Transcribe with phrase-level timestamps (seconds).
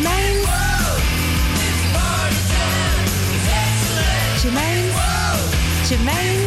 [0.00, 0.46] Germaine.
[4.40, 4.92] Germaine.
[5.84, 6.46] Germaine.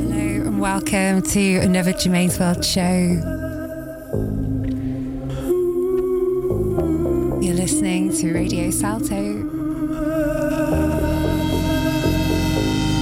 [0.00, 3.41] Hello and welcome to another Germaine's World show.
[8.22, 9.16] To Radio Salto.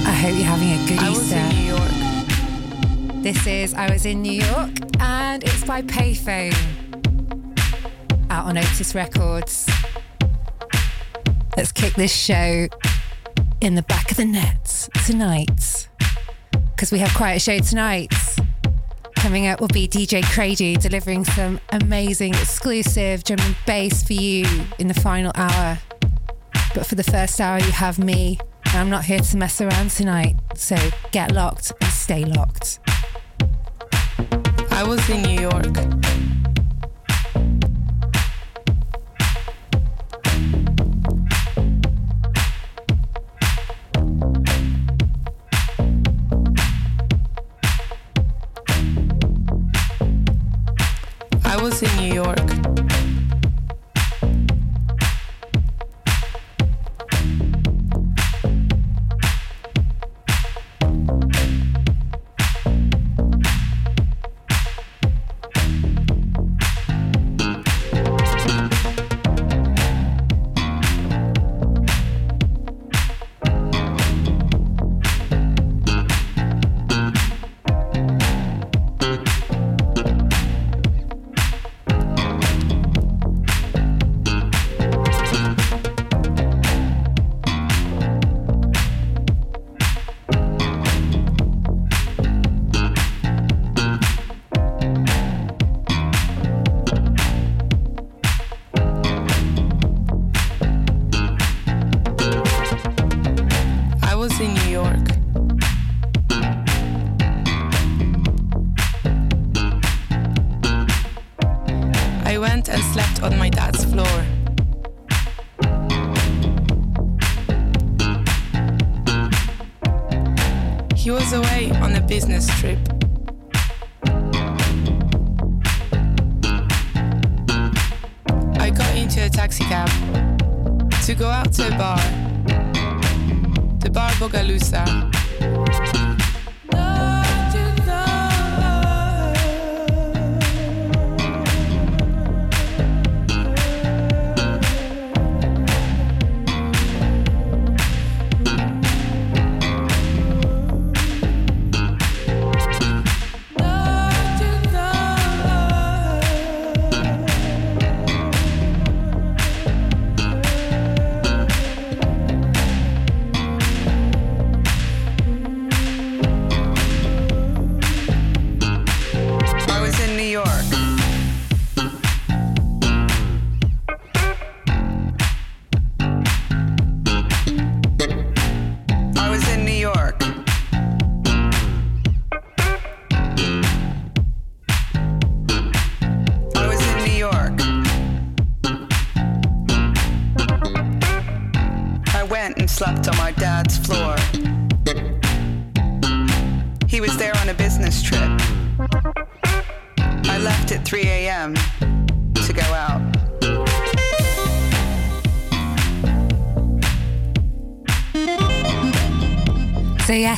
[0.03, 1.37] I hope you're having a good I was Easter.
[1.37, 3.21] in New York.
[3.21, 6.55] This is I Was in New York and it's by Payphone.
[8.31, 9.69] Out on Otis Records.
[11.55, 12.67] Let's kick this show
[13.61, 15.87] in the back of the net tonight.
[16.71, 18.11] Because we have quite a show tonight.
[19.21, 24.47] Coming up will be DJ Crady delivering some amazing exclusive and bass for you
[24.79, 25.77] in the final hour.
[26.73, 28.39] But for the first hour, you have me.
[28.65, 30.37] And I'm not here to mess around tonight.
[30.55, 30.75] So
[31.11, 32.79] get locked and stay locked.
[34.71, 36.40] I was in New York.
[51.83, 52.70] In New York.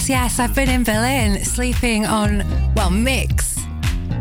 [0.09, 2.43] Yes, yes, I've been in Berlin sleeping on,
[2.75, 3.57] well, mix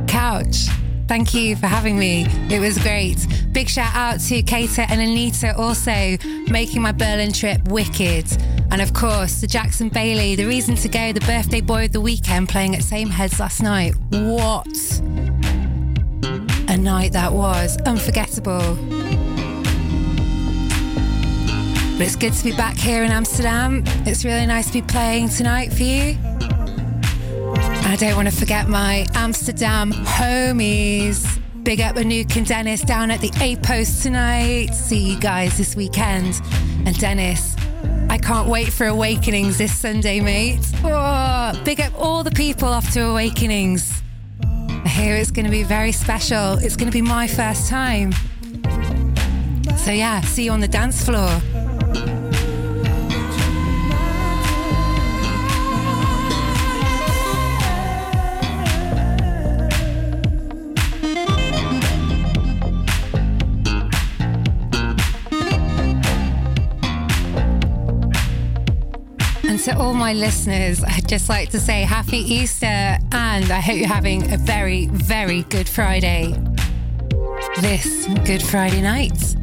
[0.06, 0.66] couch.
[1.08, 2.26] Thank you for having me.
[2.50, 3.26] It was great.
[3.52, 6.16] Big shout out to Kater and Anita also
[6.48, 8.26] making my Berlin trip wicked.
[8.70, 12.00] And of course, the Jackson Bailey, the reason to go, the birthday boy of the
[12.00, 13.94] weekend playing at Same Heads last night.
[14.10, 14.68] What
[16.68, 17.76] a night that was.
[17.78, 18.91] Unforgettable.
[22.02, 23.84] But it's good to be back here in Amsterdam.
[24.04, 26.16] It's really nice to be playing tonight for you.
[26.24, 31.40] And I don't want to forget my Amsterdam homies.
[31.62, 34.74] Big up Anouk and Dennis down at the A Post tonight.
[34.74, 36.40] See you guys this weekend.
[36.86, 37.54] And Dennis,
[38.10, 40.58] I can't wait for Awakenings this Sunday, mate.
[40.82, 44.02] Oh, big up all the people off to Awakenings.
[44.42, 46.54] I hear it's going to be very special.
[46.54, 48.10] It's going to be my first time.
[49.76, 51.40] So, yeah, see you on the dance floor.
[69.64, 73.86] To all my listeners, I'd just like to say happy Easter and I hope you're
[73.86, 76.34] having a very, very good Friday.
[77.60, 79.36] This Good Friday night.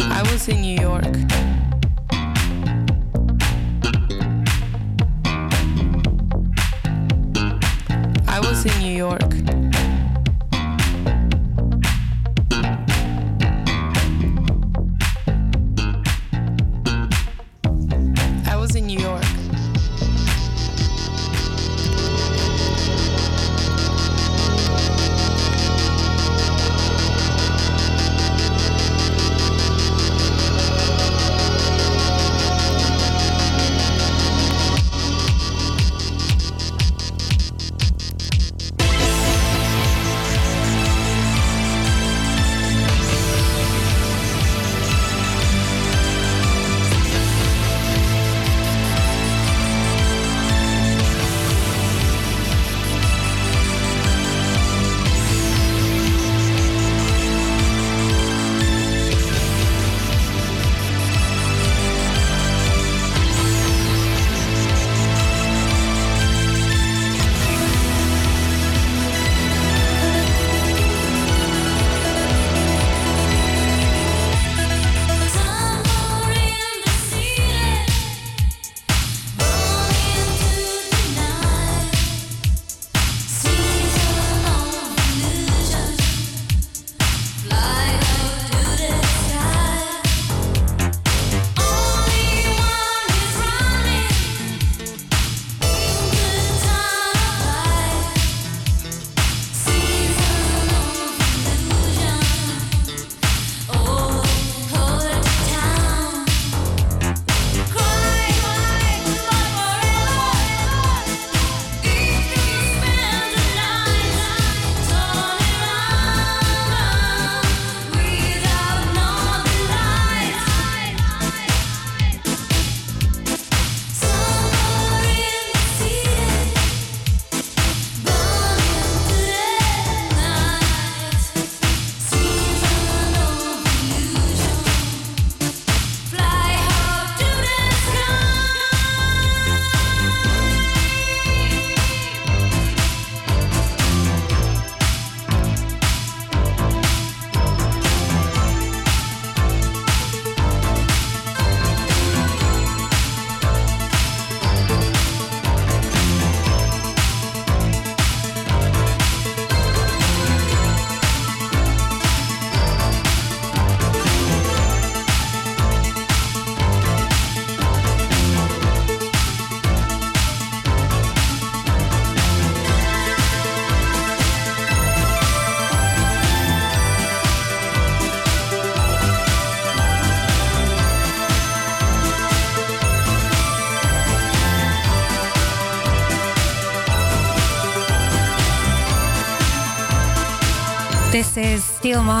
[0.00, 0.77] I will in New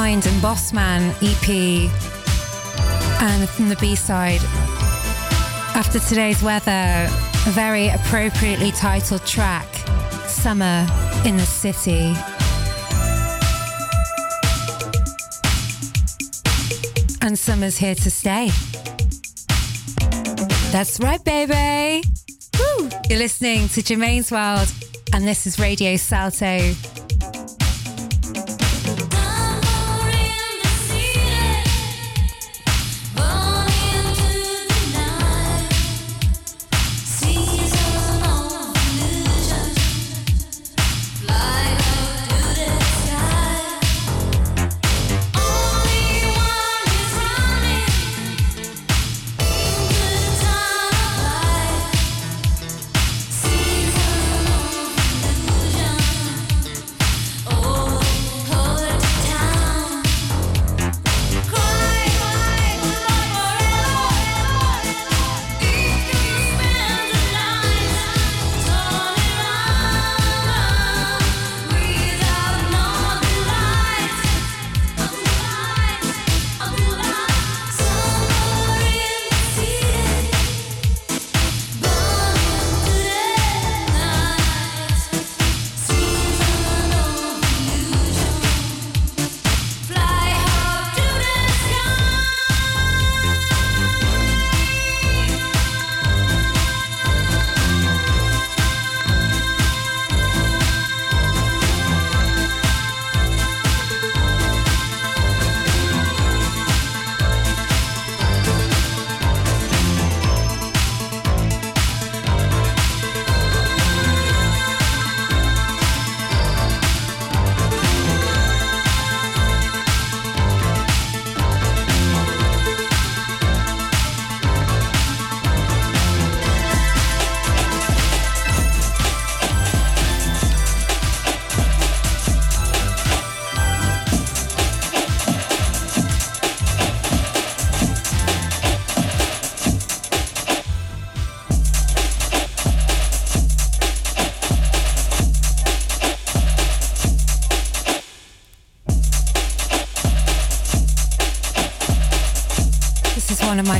[0.08, 1.90] Mind and Bossman EP.
[3.20, 4.40] And from the B side,
[5.76, 9.66] after today's weather, a very appropriately titled track,
[10.26, 10.86] Summer
[11.26, 12.14] in the City.
[17.20, 18.50] And summer's here to stay.
[20.72, 22.08] That's right, baby.
[22.58, 22.88] Woo!
[23.10, 24.72] You're listening to Germaine's World,
[25.12, 26.74] and this is Radio Salto.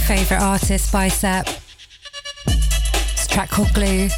[0.08, 1.46] Favourite artist, Bicep.
[2.46, 4.08] It's track called Glue.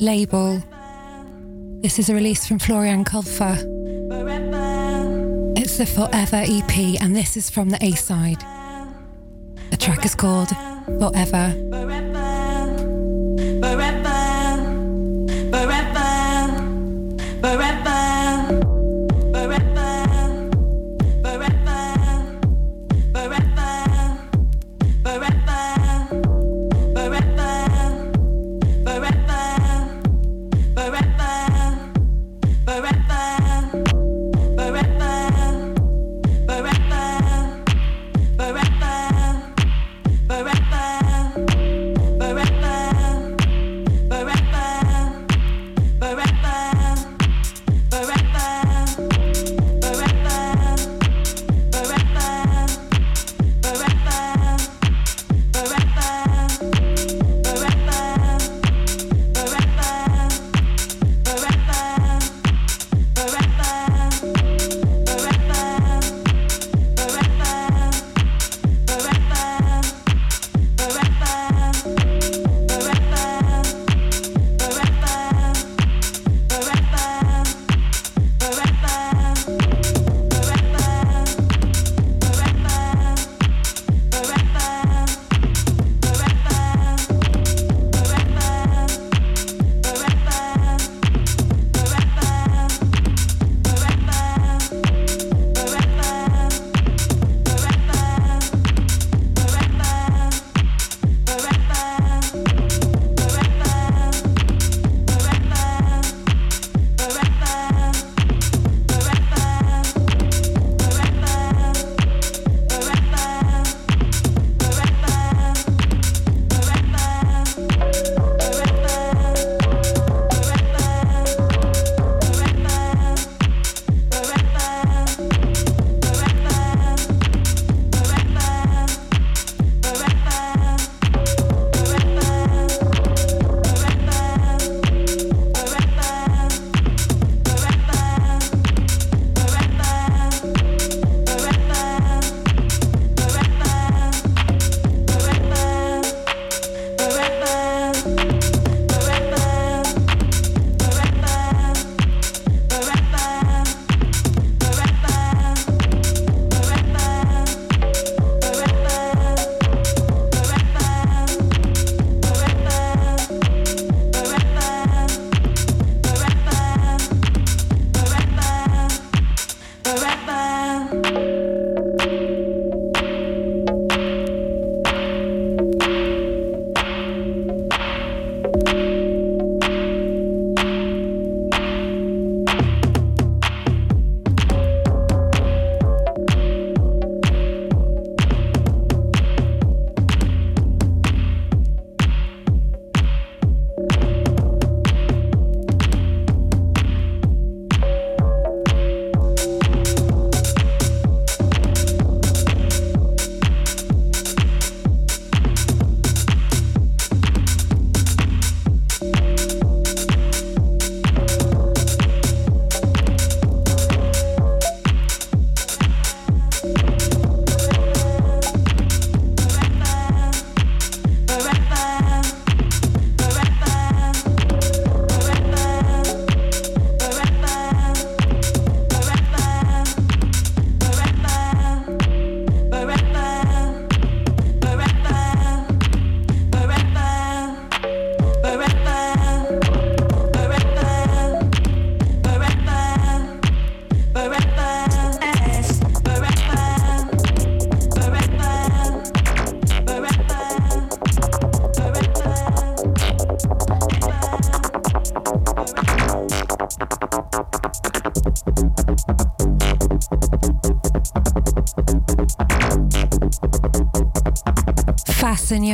[0.00, 0.62] Label.
[1.80, 3.56] This is a release from Florian Kupfer.
[5.56, 8.40] It's the Forever EP, and this is from the A side.
[9.70, 10.48] The track is called
[10.98, 11.73] Forever.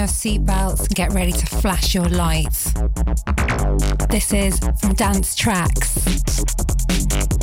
[0.00, 2.72] Your seatbelts and get ready to flash your lights.
[4.08, 5.94] This is from Dance Tracks,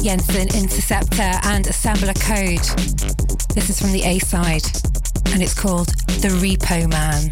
[0.01, 2.65] Jensen Interceptor and Assembler Code.
[3.53, 4.65] This is from the A side
[5.27, 7.29] and it's called The Repo Man.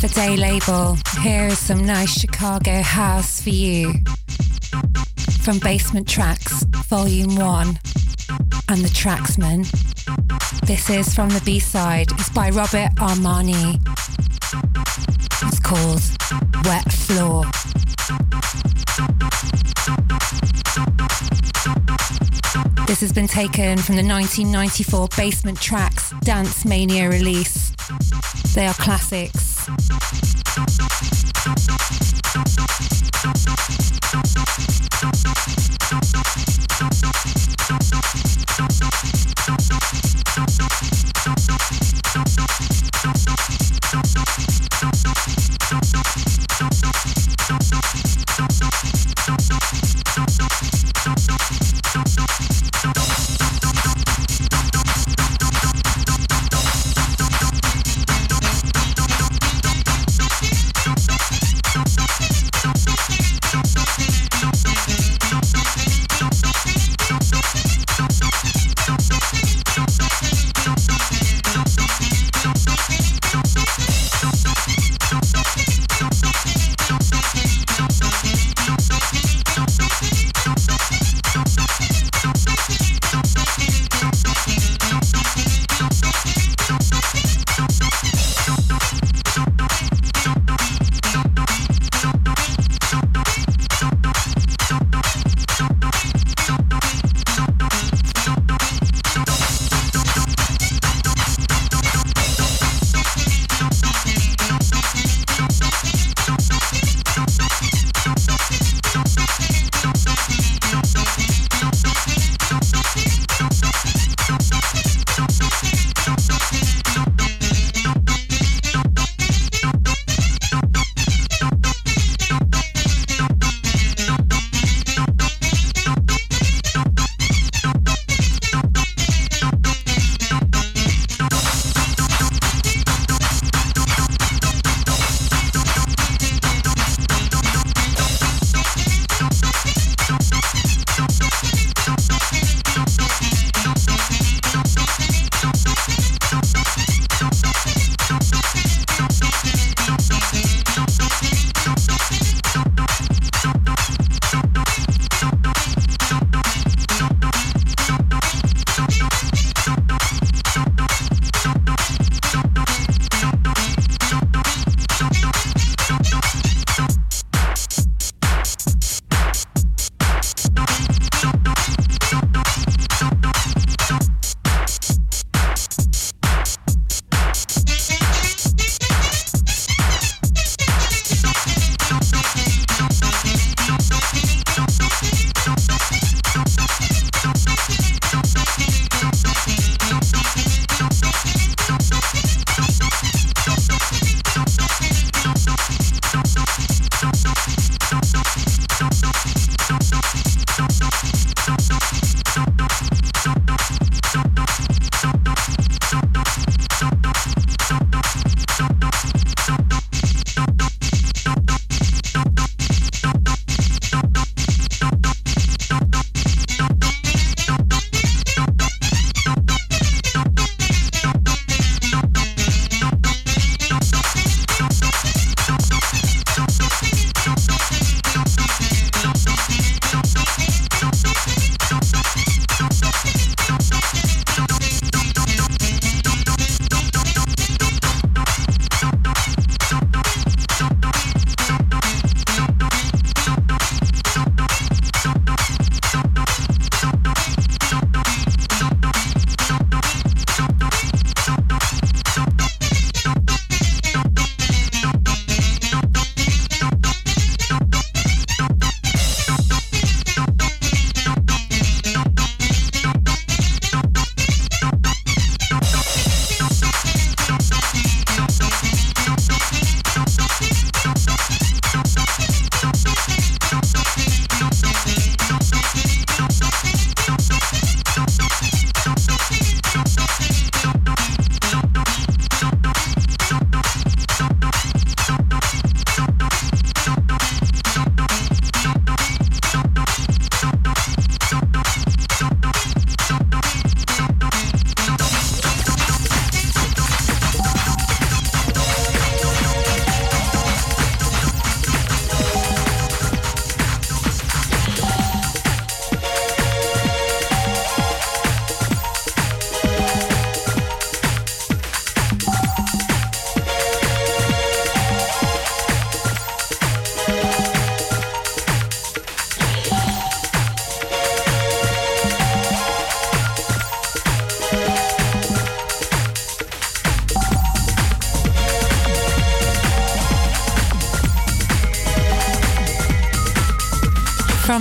[0.00, 0.96] Another Day label.
[1.22, 3.94] Here is some nice Chicago house for you.
[5.42, 7.66] From Basement Tracks, Volume 1,
[8.68, 9.68] and The Tracksman.
[10.60, 12.12] This is from the B side.
[12.12, 13.80] It's by Robert Armani.
[15.48, 16.00] It's called
[16.64, 17.42] Wet Floor.
[22.86, 27.72] This has been taken from the 1994 Basement Tracks Dance Mania release.
[28.54, 29.37] They are classics.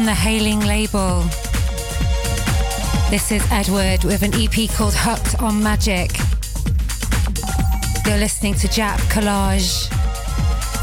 [0.07, 1.23] The Hailing label.
[3.09, 6.11] This is Edward with an EP called Hooked on Magic.
[8.05, 9.89] You're listening to Jap Collage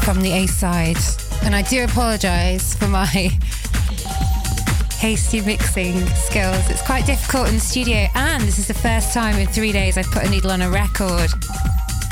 [0.03, 0.99] from the A side.
[1.43, 3.05] And I do apologize for my
[4.99, 6.69] hasty mixing skills.
[6.69, 9.97] It's quite difficult in the studio, and this is the first time in three days
[9.97, 11.31] I've put a needle on a record.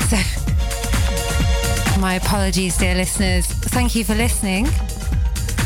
[0.08, 0.16] So,
[2.00, 3.46] my apologies, dear listeners.
[3.46, 4.66] Thank you for listening.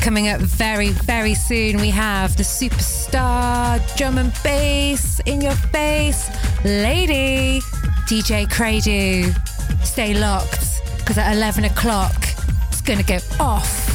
[0.00, 6.30] Coming up very, very soon, we have the superstar drum and bass in your face
[6.64, 7.61] lady,
[8.06, 9.32] DJ Cradu.
[9.84, 12.16] Stay locked because at 11 o'clock,
[12.68, 13.88] it's going to go off.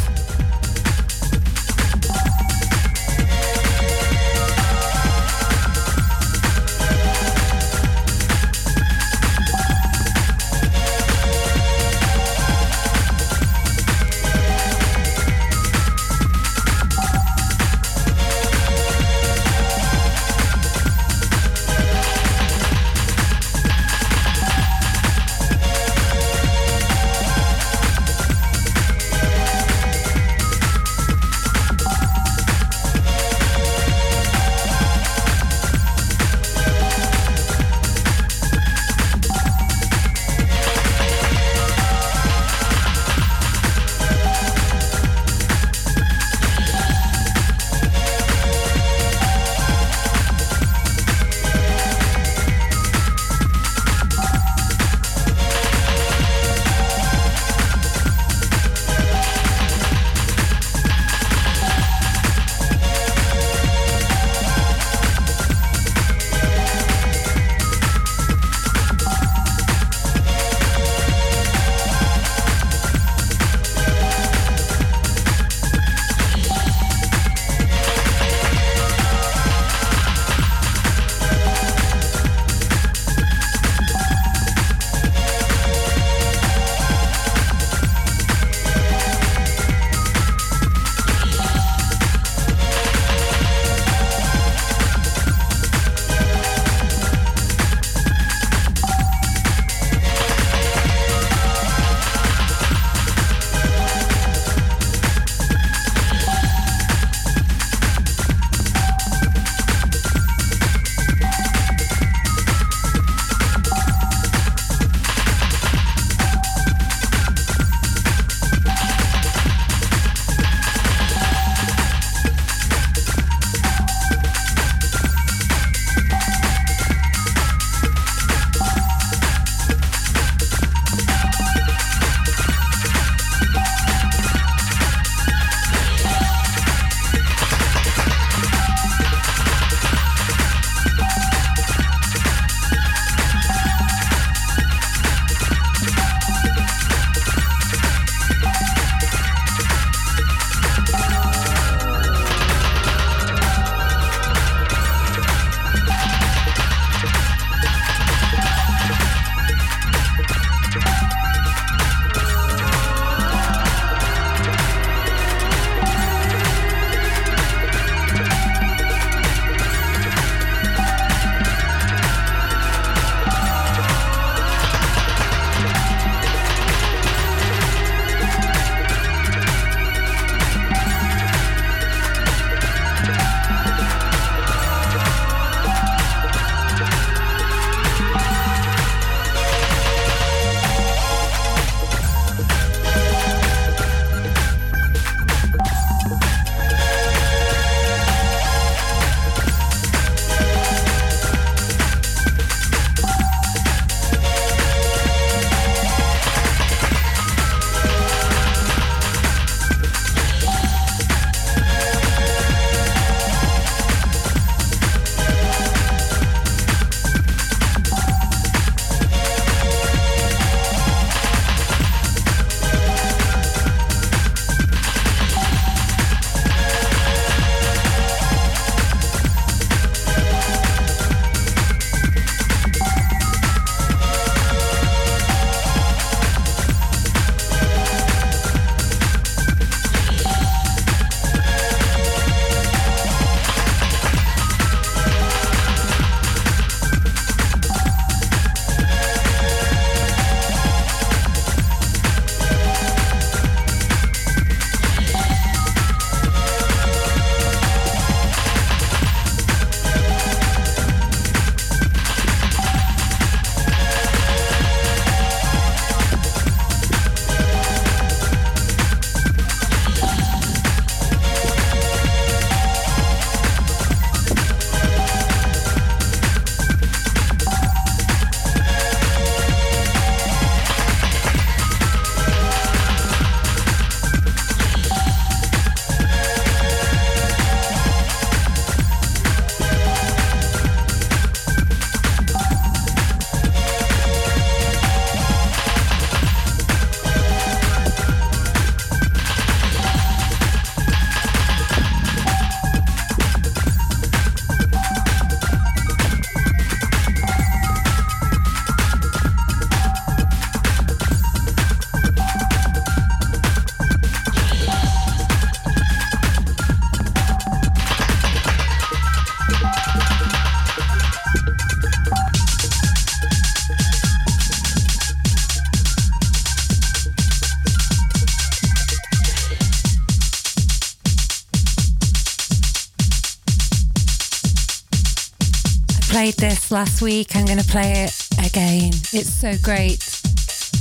[336.23, 337.35] Played this last week.
[337.35, 338.93] I'm going to play it again.
[339.11, 339.99] It's so great.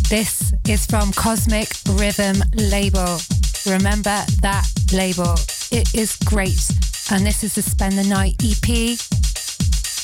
[0.09, 1.68] This is from Cosmic
[1.99, 3.18] Rhythm Label.
[3.66, 5.34] Remember that label.
[5.72, 6.62] It is great.
[7.11, 8.97] And this is the Spend the Night EP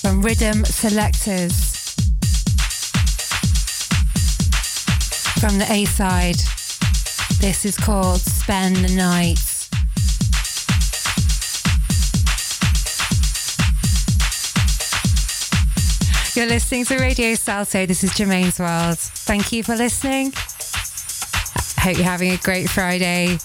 [0.03, 1.55] from Rhythm Selectors.
[5.39, 6.41] From the A side,
[7.39, 9.48] this is called Spend the Night.
[16.39, 17.85] You're listening to Radio Salto.
[17.85, 18.97] This is Germaine's World.
[18.97, 20.33] Thank you for listening.
[21.81, 23.39] Hope you're having a great Friday.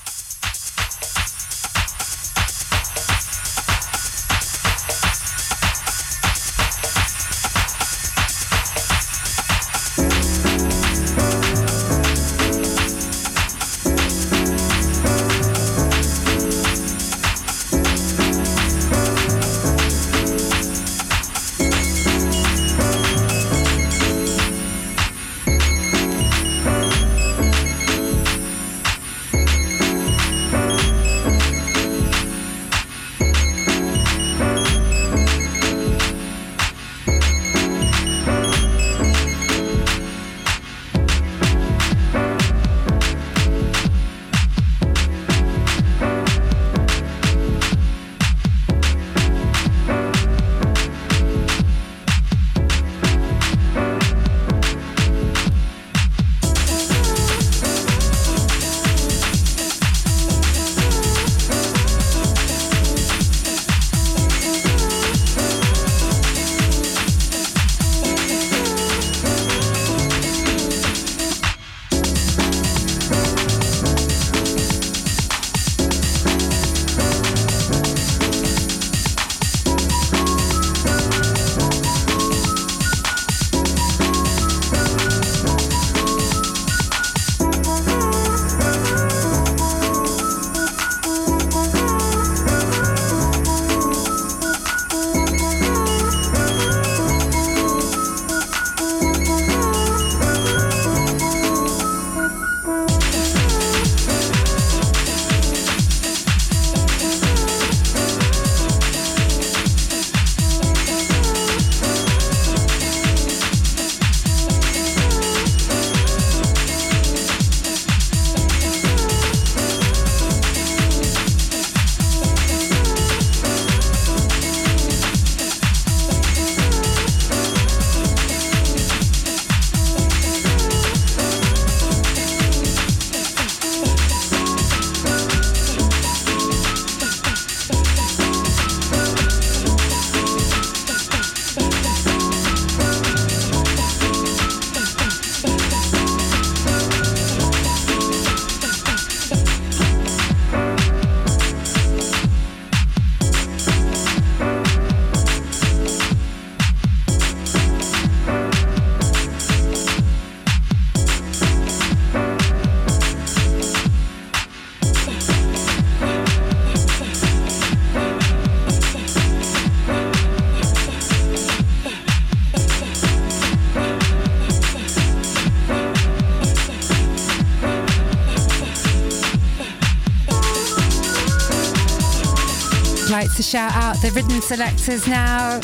[183.43, 185.59] Shout out the rhythm selectors now.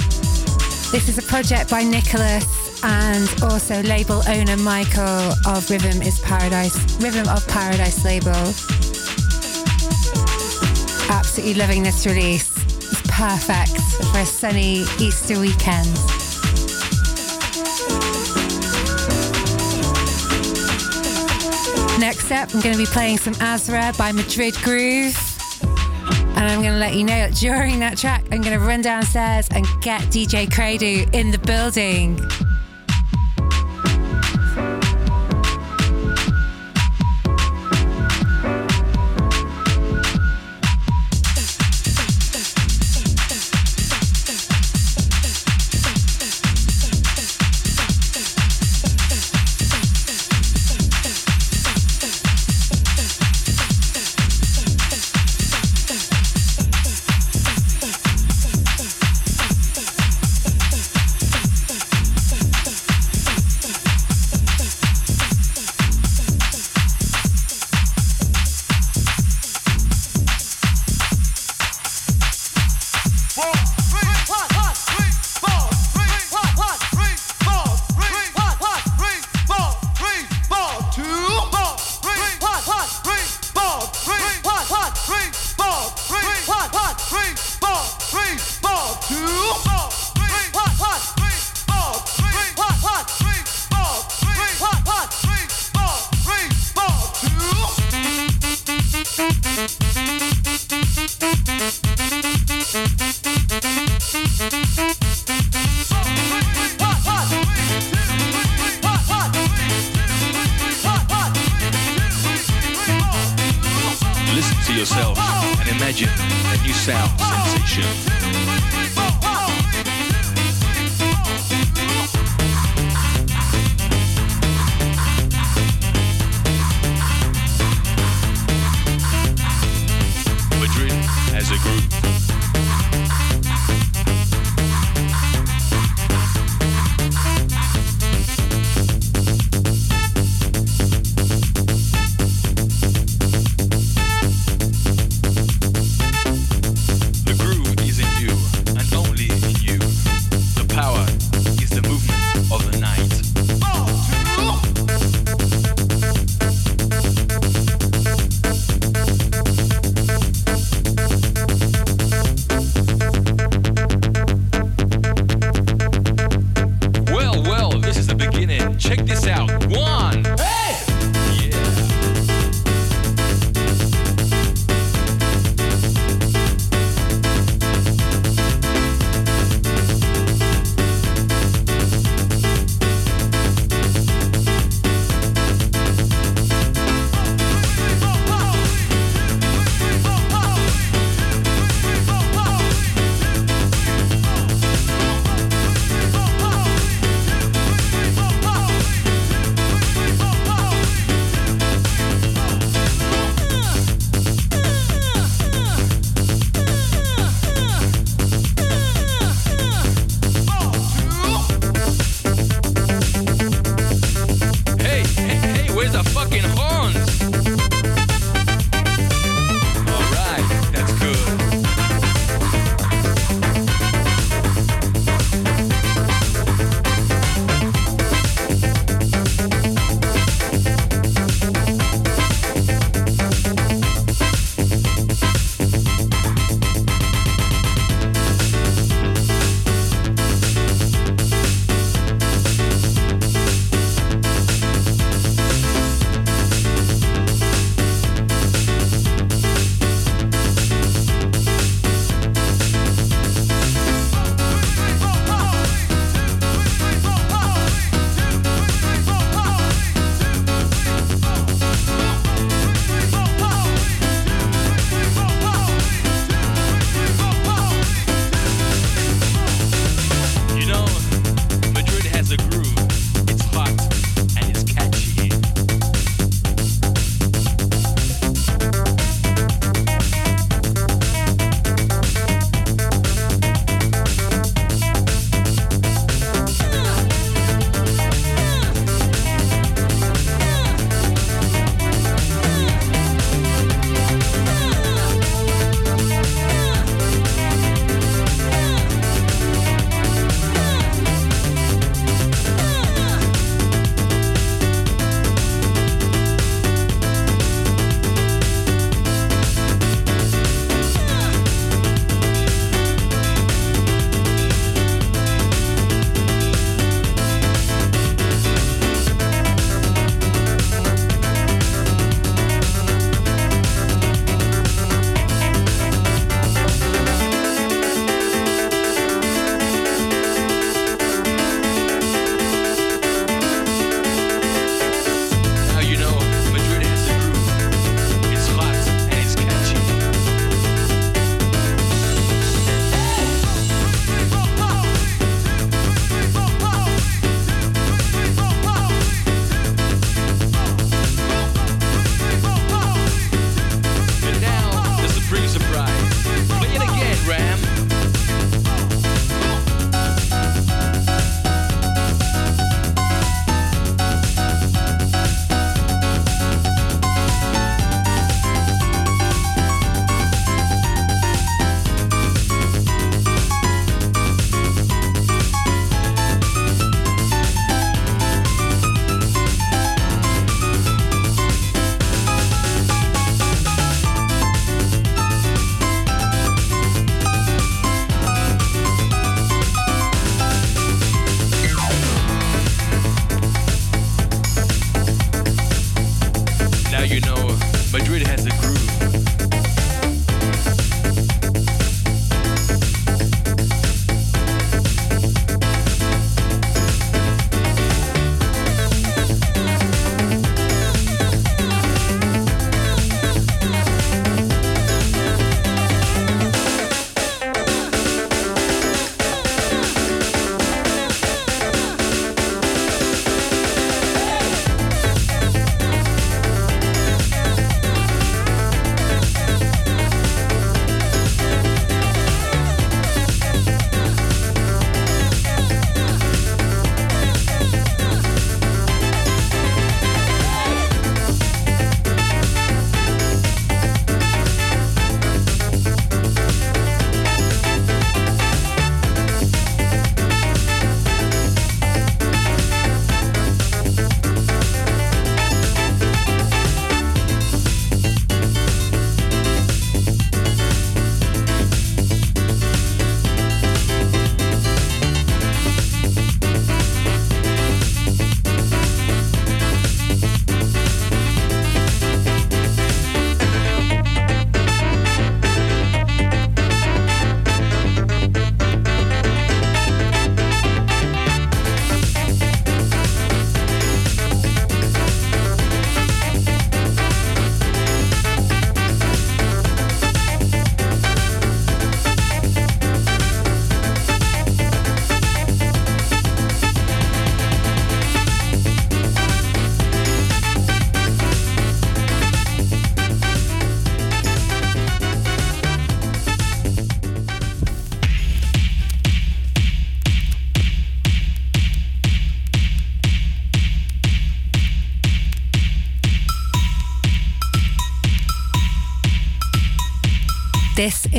[0.91, 6.75] This is a project by Nicholas and also label owner Michael of Rhythm is Paradise,
[7.01, 8.31] Rhythm of Paradise label.
[11.09, 12.51] Absolutely loving this release.
[12.91, 13.79] It's perfect
[14.11, 15.87] for a sunny Easter weekend.
[21.99, 25.28] Next up, I'm going to be playing some Azra by Madrid Groove.
[26.39, 28.81] And I'm going to let you know that during that track, I'm going to run
[28.81, 32.17] downstairs and get DJ Credu in the building.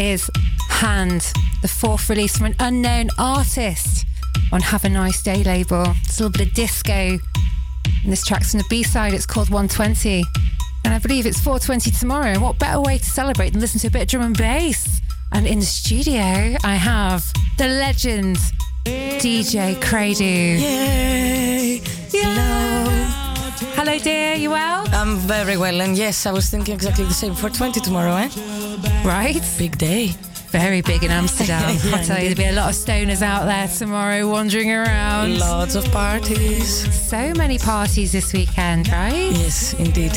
[0.00, 0.30] Is
[0.68, 4.06] Hand, the fourth release from an unknown artist
[4.50, 5.84] on Have a Nice Day label.
[6.04, 6.92] It's a little bit of disco.
[6.92, 10.24] And this track's from the B side, it's called 120.
[10.84, 12.28] And I believe it's 420 tomorrow.
[12.28, 15.00] And what better way to celebrate than listen to a bit of drum and bass?
[15.32, 18.38] And in the studio, I have the legend,
[18.86, 20.24] DJ Cradu.
[20.24, 21.82] Yay!
[22.10, 22.90] Hello.
[23.76, 24.34] Hello, dear.
[24.34, 24.86] You well?
[24.92, 27.34] I'm very well, and yes, I was thinking exactly the same.
[27.34, 28.28] 420 tomorrow, eh?
[29.04, 29.42] Right.
[29.58, 30.14] Big day.
[30.50, 31.76] Very big in Amsterdam.
[31.84, 35.38] Yeah, I tell you, there'll be a lot of stoners out there tomorrow wandering around.
[35.38, 36.92] Lots of parties.
[37.08, 39.30] So many parties this weekend, right?
[39.32, 40.12] Yes, indeed.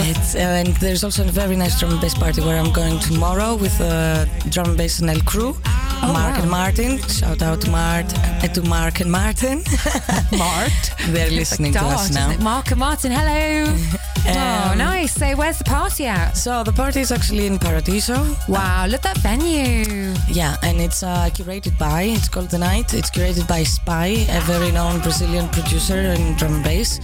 [0.00, 3.54] Uh, and there's also a very nice drum and bass party where I'm going tomorrow
[3.54, 5.54] with uh, drum and bass NL crew.
[6.02, 6.42] Oh, Mark wow.
[6.42, 6.98] and Martin.
[7.08, 9.62] Shout out to Mart uh, to Mark and Martin.
[10.38, 10.72] Mart.
[11.08, 12.36] They're listening to us now.
[12.38, 13.76] Mark and Martin, hello.
[14.36, 15.12] oh, Um, nice.
[15.14, 16.36] So, where's the party at?
[16.36, 18.36] So the party is actually in Paradiso.
[18.48, 20.14] Wow, look at that venue.
[20.28, 22.94] Yeah, and it's uh, curated by, it's called The Night.
[22.94, 27.00] It's curated by Spy, a very known Brazilian producer in drum and bass.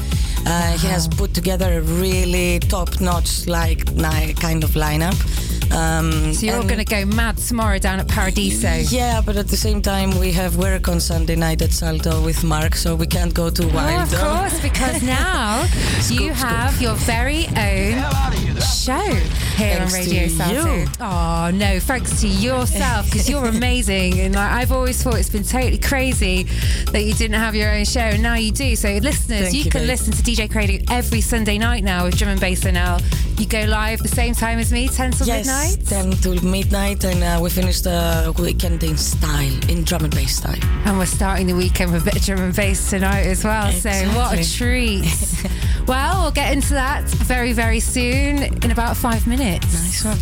[0.46, 3.84] Uh, he has put together a really top notch, like,
[4.40, 5.16] kind of lineup.
[5.72, 8.68] Um, So, you're and- going to go mad tomorrow down at Paradiso.
[8.90, 12.42] Yeah, but at the same time, we have work on Sunday night at Salto with
[12.44, 14.02] Mark, so we can't go too Oh, wild.
[14.02, 14.18] of though.
[14.36, 15.62] course, because now
[16.08, 17.94] you Scoop, have your very own
[18.60, 18.98] show
[19.56, 20.92] here Thanks on Radio Salto.
[21.00, 25.44] Oh no, thanks to yourself because you're amazing, and like, I've always thought it's been
[25.44, 26.44] totally crazy
[26.92, 28.76] that you didn't have your own show, and now you do.
[28.76, 29.88] So, listeners, you, you, can babe.
[29.88, 33.02] listen to DJ Crady every Sunday night now with Drum and Bass NL.
[33.38, 35.86] You go live the same time as me, 10 till Yes, midnight.
[35.86, 40.36] 10 till midnight, and uh, we finish the weekend in style, in drum and bass
[40.36, 40.58] style.
[40.86, 43.70] And we're starting the weekend with a bit of drum and bass tonight as well.
[43.72, 45.04] So what a treat.
[45.86, 49.72] well, we'll get into that very, very soon in about five minutes.
[49.72, 50.18] Nice one.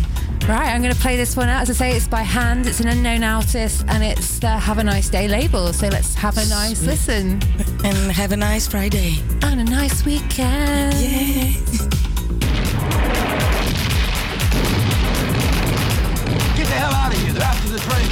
[0.47, 1.61] Right, I'm going to play this one out.
[1.63, 2.67] As I say, it's by hand.
[2.67, 5.73] It's an unknown artist and it's the Have a Nice Day label.
[5.73, 6.87] So let's have a nice Sweet.
[6.87, 7.41] listen
[7.83, 9.15] And have a nice Friday.
[9.41, 10.93] and a nice weekend.
[10.93, 11.55] Yay!
[16.55, 17.33] Get the hell out of here.
[17.33, 18.09] They're after the train.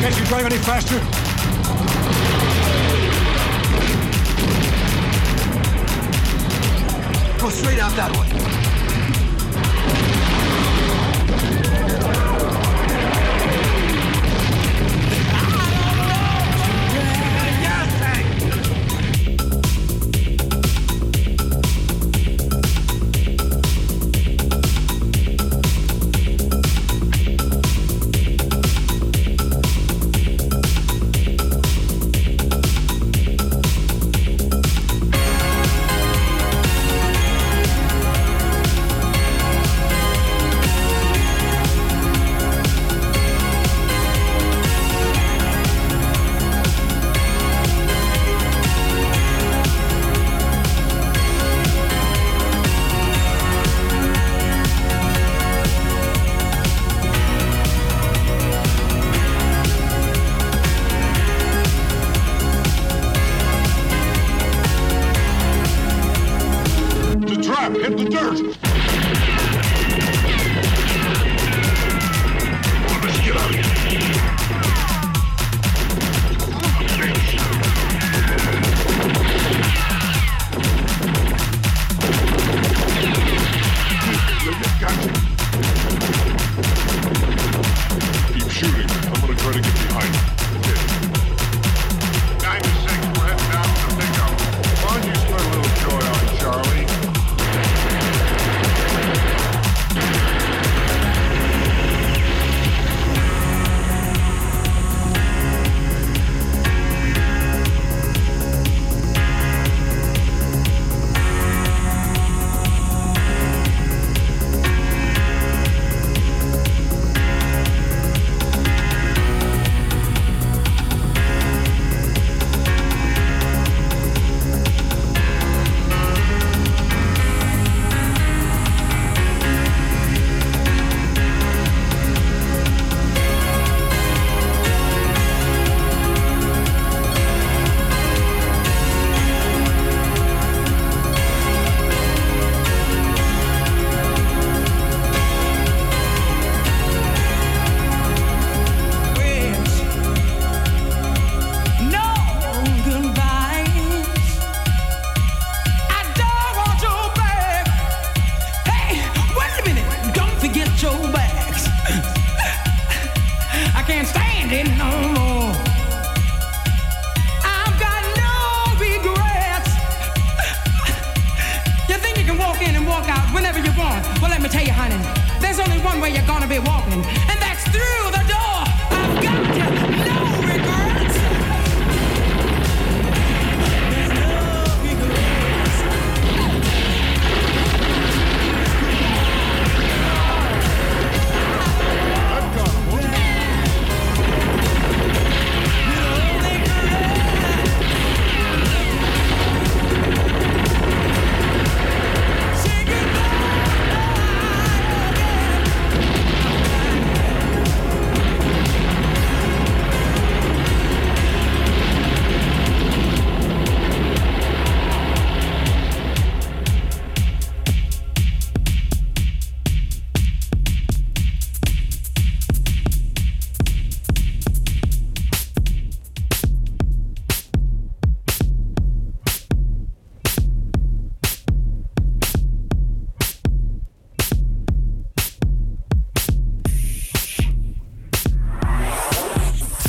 [0.00, 1.00] Can't you drive any faster?
[7.50, 8.57] Straight out that way.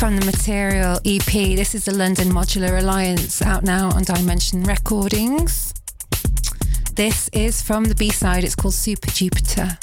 [0.10, 1.56] From the Material EP.
[1.56, 5.72] This is the London Modular Alliance out now on Dimension Recordings.
[6.96, 9.78] This is from the B side, it's called Super Jupiter.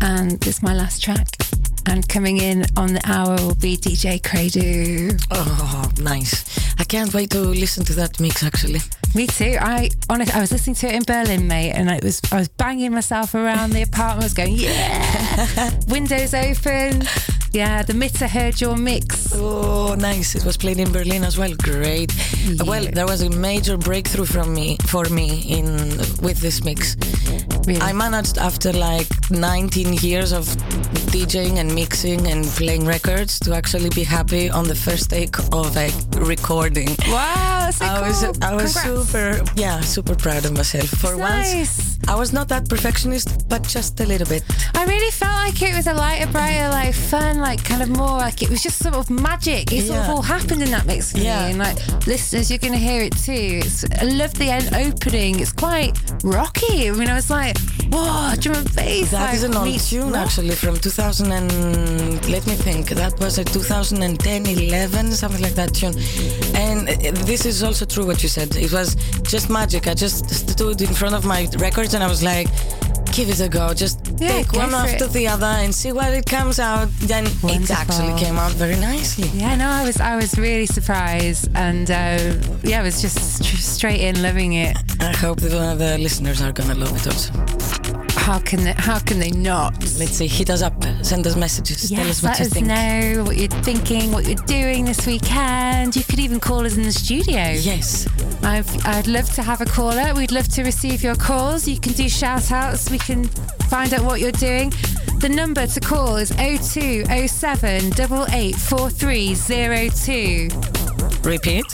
[0.00, 1.28] And it's my last track.
[1.86, 5.24] And coming in on the hour will be DJ Credu.
[5.30, 6.74] Oh, nice.
[6.80, 8.80] I can't wait to listen to that mix actually.
[9.14, 9.58] Me too.
[9.60, 12.48] I honestly, I was listening to it in Berlin, mate, and it was I was
[12.48, 14.22] banging myself around the apartment.
[14.22, 17.06] I was going, yeah, windows open.
[17.52, 19.32] Yeah, the Mitter heard your mix.
[19.34, 20.34] Oh, nice.
[20.34, 21.52] It was played in Berlin as well.
[21.62, 22.12] Great.
[22.44, 22.64] Yeah.
[22.64, 25.66] Well, there was a major breakthrough from me for me in
[26.20, 26.96] with this mix.
[27.66, 27.80] Really?
[27.80, 30.44] I managed after like 19 years of
[31.12, 35.76] DJing and mixing and playing records to actually be happy on the first take of
[35.76, 35.90] a
[36.20, 36.88] recording.
[37.08, 38.08] wow, so I cool.
[38.08, 39.08] was I was Congrats.
[39.10, 41.52] super yeah super proud of myself for once.
[41.54, 41.95] nice.
[42.08, 44.42] I was not that perfectionist, but just a little bit.
[44.74, 48.16] I really felt like it was a lighter, brighter, like fun, like kind of more
[48.18, 49.72] like it was just sort of magic.
[49.72, 51.44] It sort of all happened in that mix for Yeah.
[51.46, 51.50] me.
[51.50, 53.60] And like listeners, you're going to hear it too.
[53.64, 55.40] It's, I love the end opening.
[55.40, 56.88] It's quite rocky.
[56.88, 57.56] I mean, I was like,
[57.90, 59.10] whoa, drum and bass.
[59.10, 60.26] That like, is an old tune rock.
[60.26, 62.88] actually from 2000 and let me think.
[62.90, 65.94] That was a 2010, 11, something like that tune.
[66.54, 68.54] And uh, this is also true what you said.
[68.56, 69.86] It was just magic.
[69.88, 71.46] I just stood in front of my
[71.94, 72.48] and I was like,
[73.12, 73.72] give it a go.
[73.74, 75.12] Just Yeah, take one after it.
[75.12, 76.88] the other and see what it comes out.
[77.00, 79.28] Then it actually came out very nicely.
[79.34, 82.18] Yeah, no, I was I was really surprised, and uh,
[82.62, 84.76] yeah, I was just st- straight in loving it.
[85.00, 87.32] I hope that one of the listeners are gonna love it also.
[88.26, 89.78] How can they, how can they not?
[90.00, 92.66] Let's see, hit us up, send us messages, tell us what let you us think.
[92.66, 95.94] know what you're thinking, what you're doing this weekend.
[95.94, 97.52] You could even call us in the studio.
[97.52, 98.08] Yes.
[98.42, 100.12] I've, I'd love to have a caller.
[100.12, 101.68] We'd love to receive your calls.
[101.68, 102.90] You can do shout outs.
[102.90, 103.26] We can
[103.68, 104.70] find out what you're doing.
[105.20, 110.48] The number to call is 0207 884302.
[111.22, 111.64] Repeat.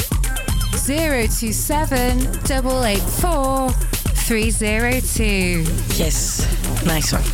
[0.85, 5.65] 027 884 302.
[5.97, 6.47] Yes.
[6.87, 7.25] Nice one.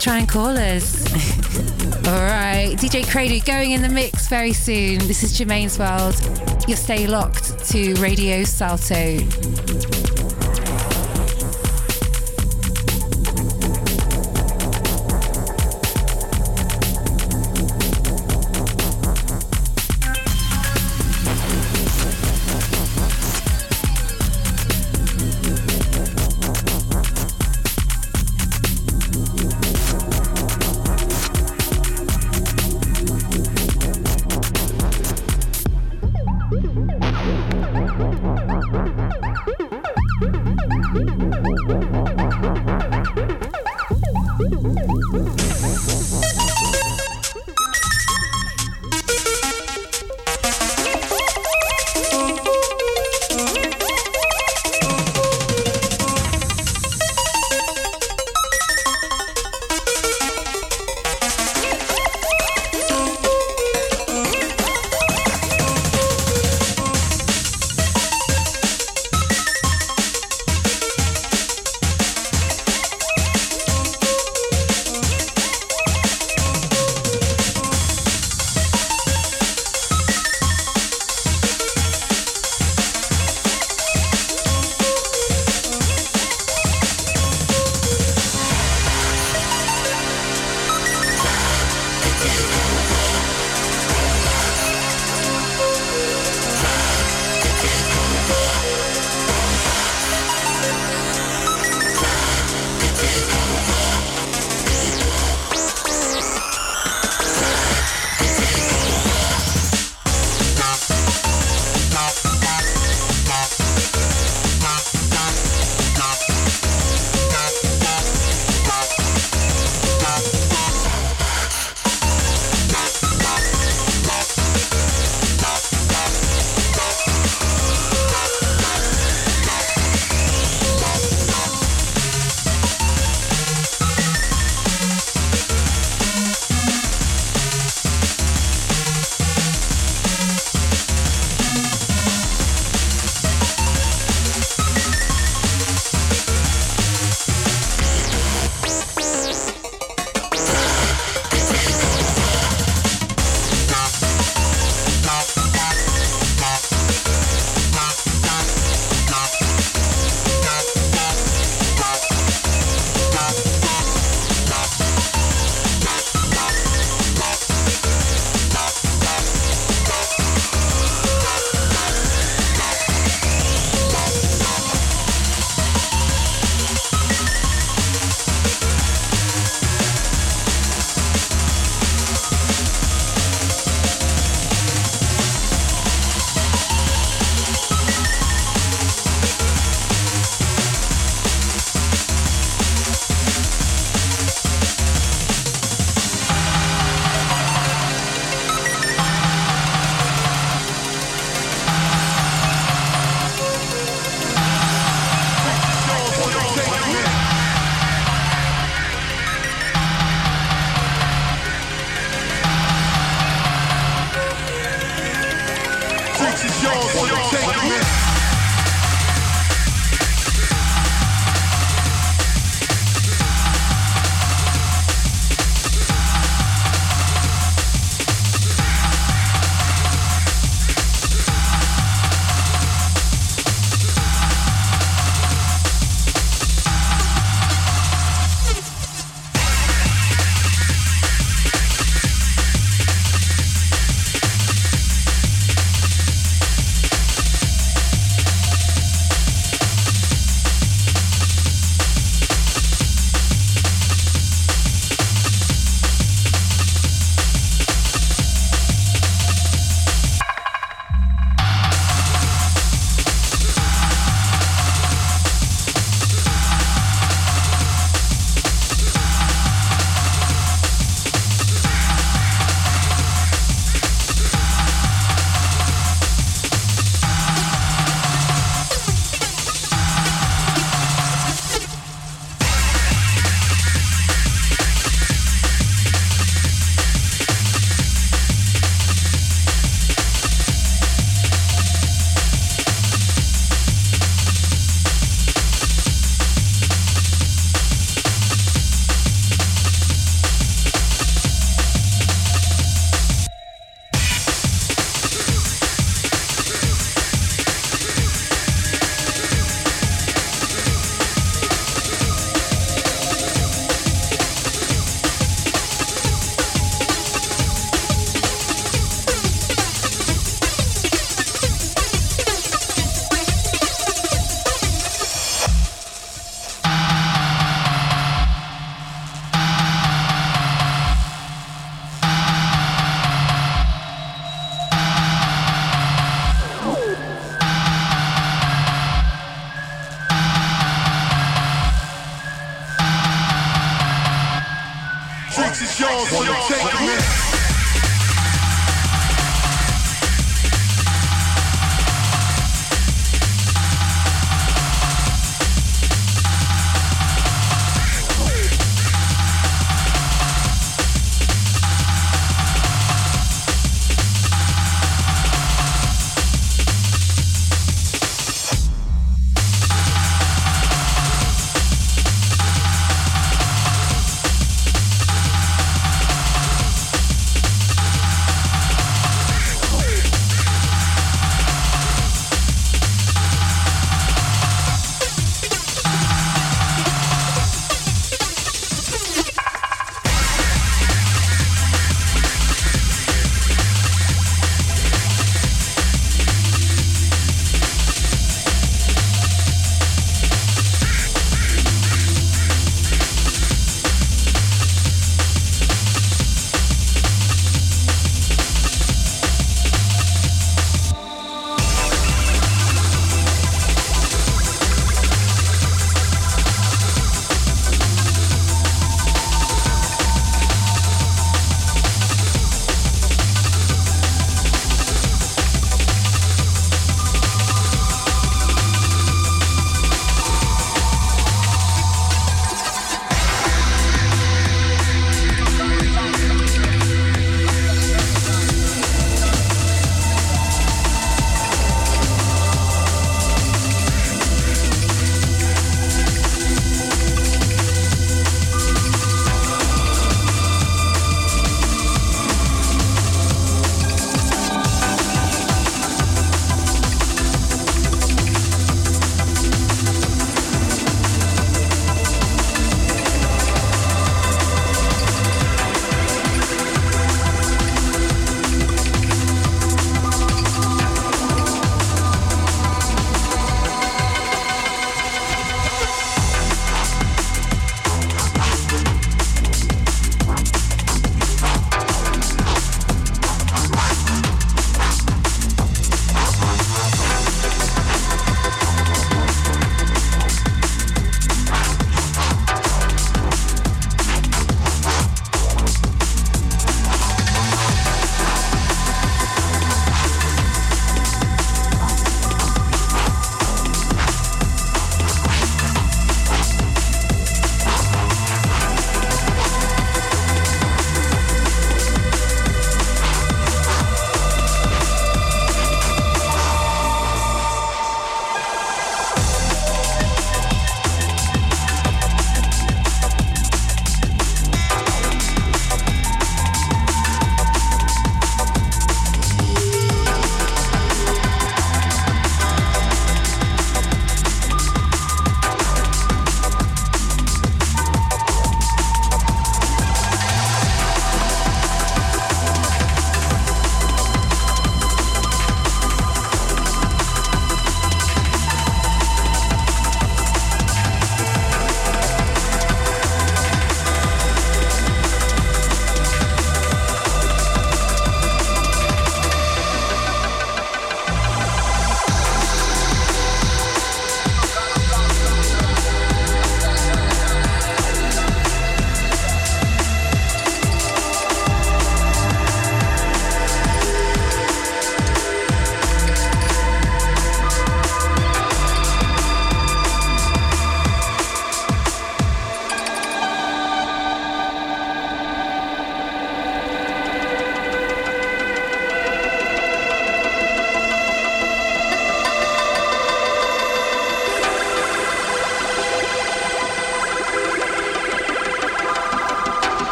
[0.00, 1.06] Try and call us.
[2.08, 2.74] All right.
[2.76, 4.98] DJ Crady going in the mix very soon.
[5.06, 6.16] This is Germaine's World.
[6.66, 10.11] You'll stay locked to Radio Salto.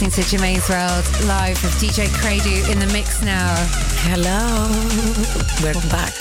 [0.00, 3.54] Listening to Germaine's World live with DJ Credu in the mix now.
[4.08, 4.64] Hello,
[5.62, 6.14] we're back.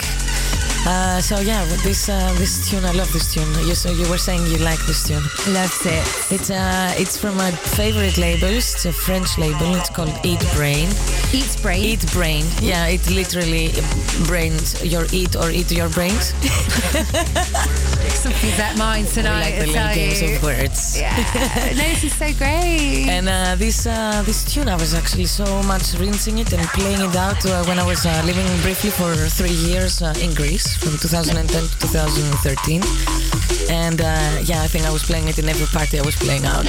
[0.86, 3.48] Uh, so yeah, this uh, this tune, I love this tune.
[3.66, 5.24] You so you were saying you like this tune.
[5.54, 6.04] Loves it.
[6.30, 8.74] It's uh, it's from my favorite labels.
[8.74, 9.74] It's a French label.
[9.76, 10.90] It's called Eat Brain.
[11.32, 11.82] Eat brain.
[11.82, 12.44] Eat Brain.
[12.62, 13.72] Yeah, it literally
[14.26, 16.34] brains your eat or eat your brains.
[18.11, 19.40] Something's that mine I tonight.
[19.41, 20.36] like the little games you.
[20.36, 20.99] of words.
[20.99, 21.15] Yeah,
[21.77, 23.07] no, this is so great.
[23.07, 27.02] And uh, this uh, this tune, I was actually so much rinsing it and playing
[27.02, 30.76] it out uh, when I was uh, living briefly for three years uh, in Greece,
[30.77, 32.81] from 2010 to 2013.
[33.72, 36.45] And uh, yeah, I think I was playing it in every party I was playing
[36.45, 36.65] out.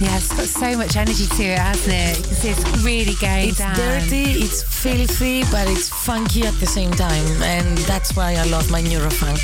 [0.00, 2.16] Yeah, it's got so much energy to it, hasn't it?
[2.18, 3.74] You can see it's really going It's down.
[3.74, 8.70] dirty, it's filthy, but it's funky at the same time, and that's why I love
[8.70, 9.42] my neurofunk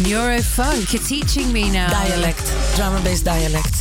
[0.00, 0.43] Neurofunk.
[0.92, 1.90] You're teaching me now.
[1.90, 2.44] dialect,
[2.76, 3.74] drum and bass dialect.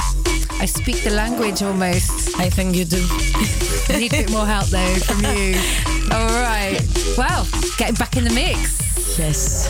[0.59, 2.39] I speak the language almost.
[2.39, 2.97] I think you do.
[3.89, 5.55] I need a bit more help though from you.
[6.11, 6.79] All right.
[7.17, 8.79] Well, getting back in the mix.
[9.19, 9.69] Yes.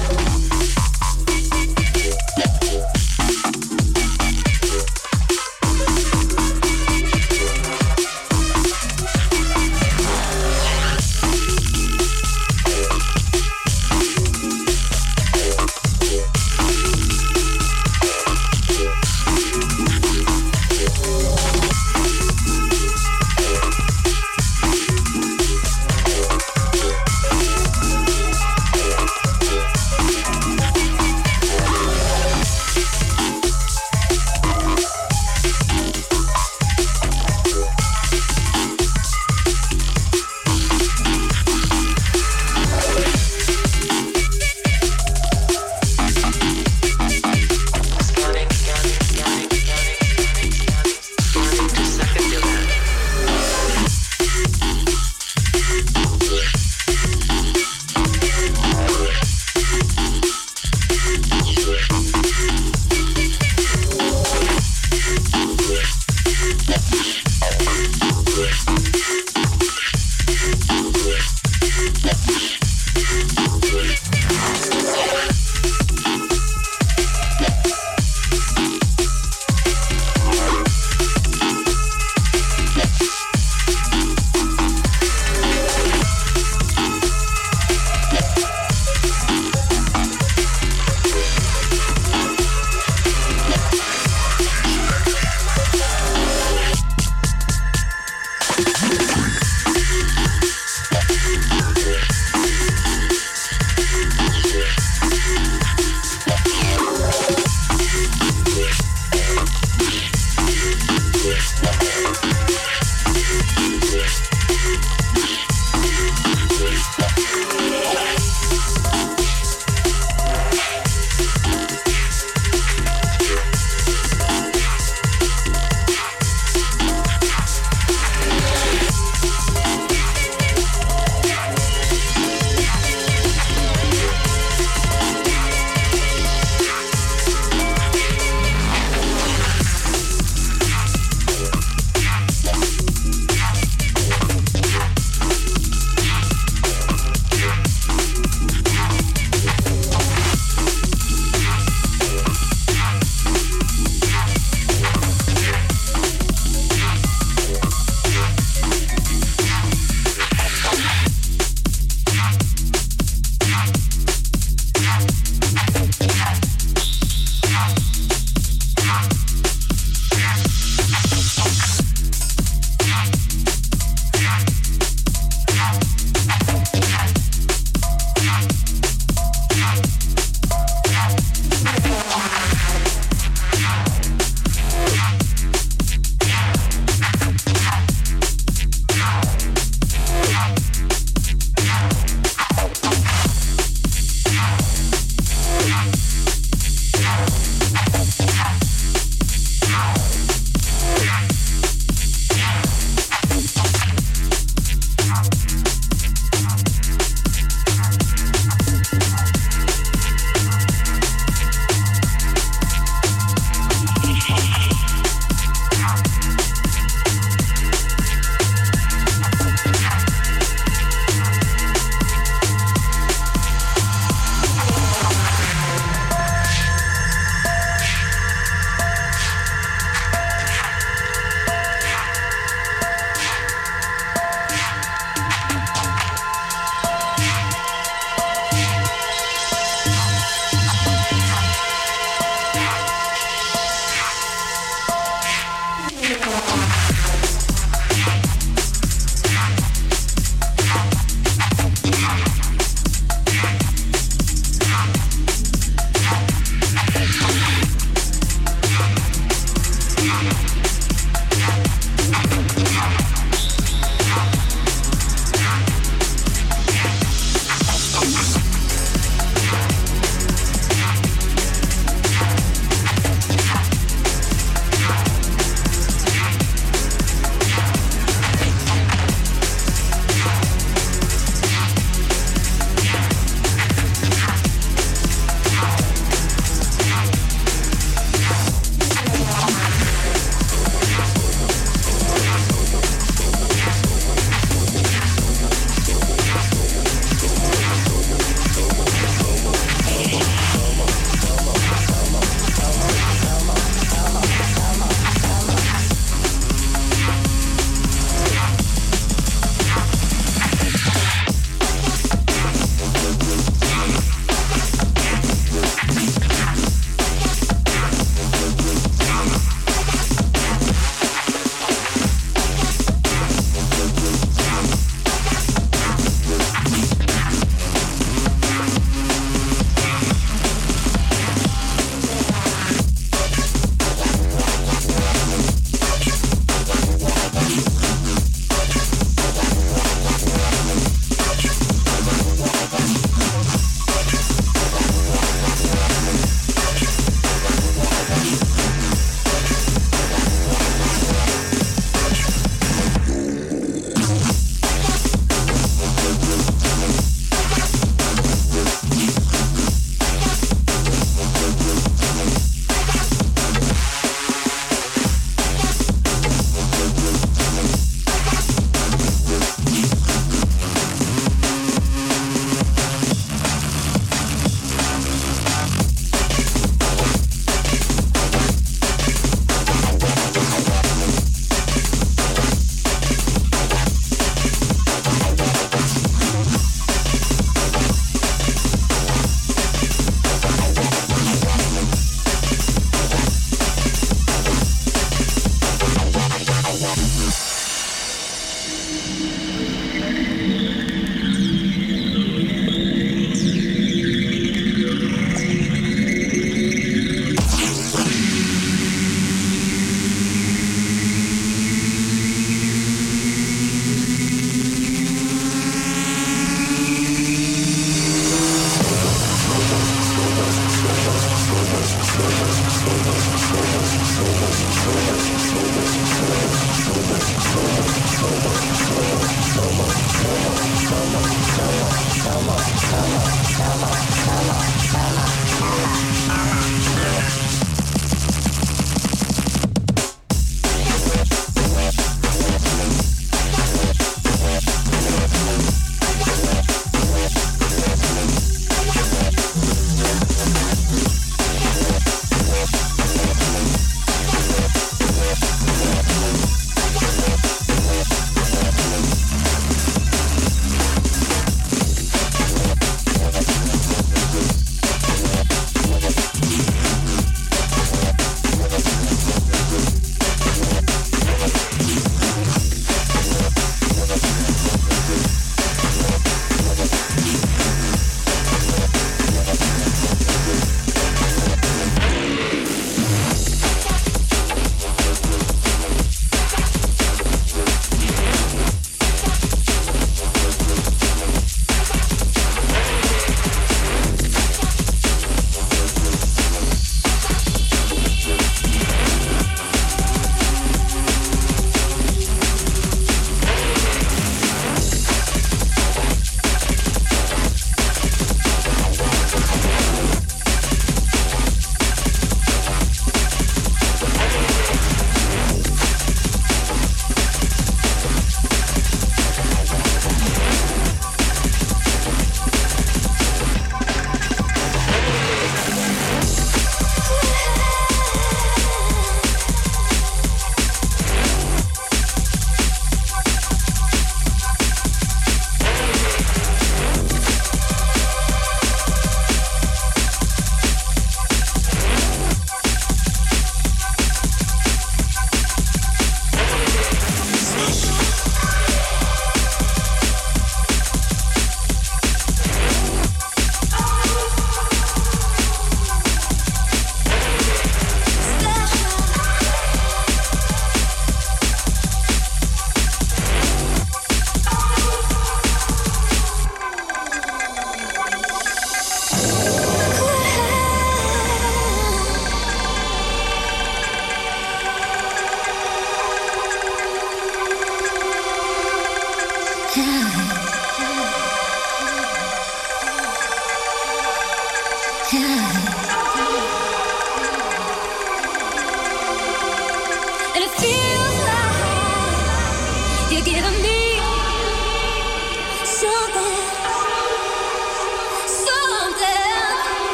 [579.75, 580.42] Yeah.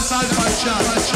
[0.00, 1.09] This one control, dance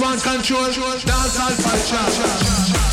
[0.00, 0.64] one control,
[1.04, 2.89] dance all culture.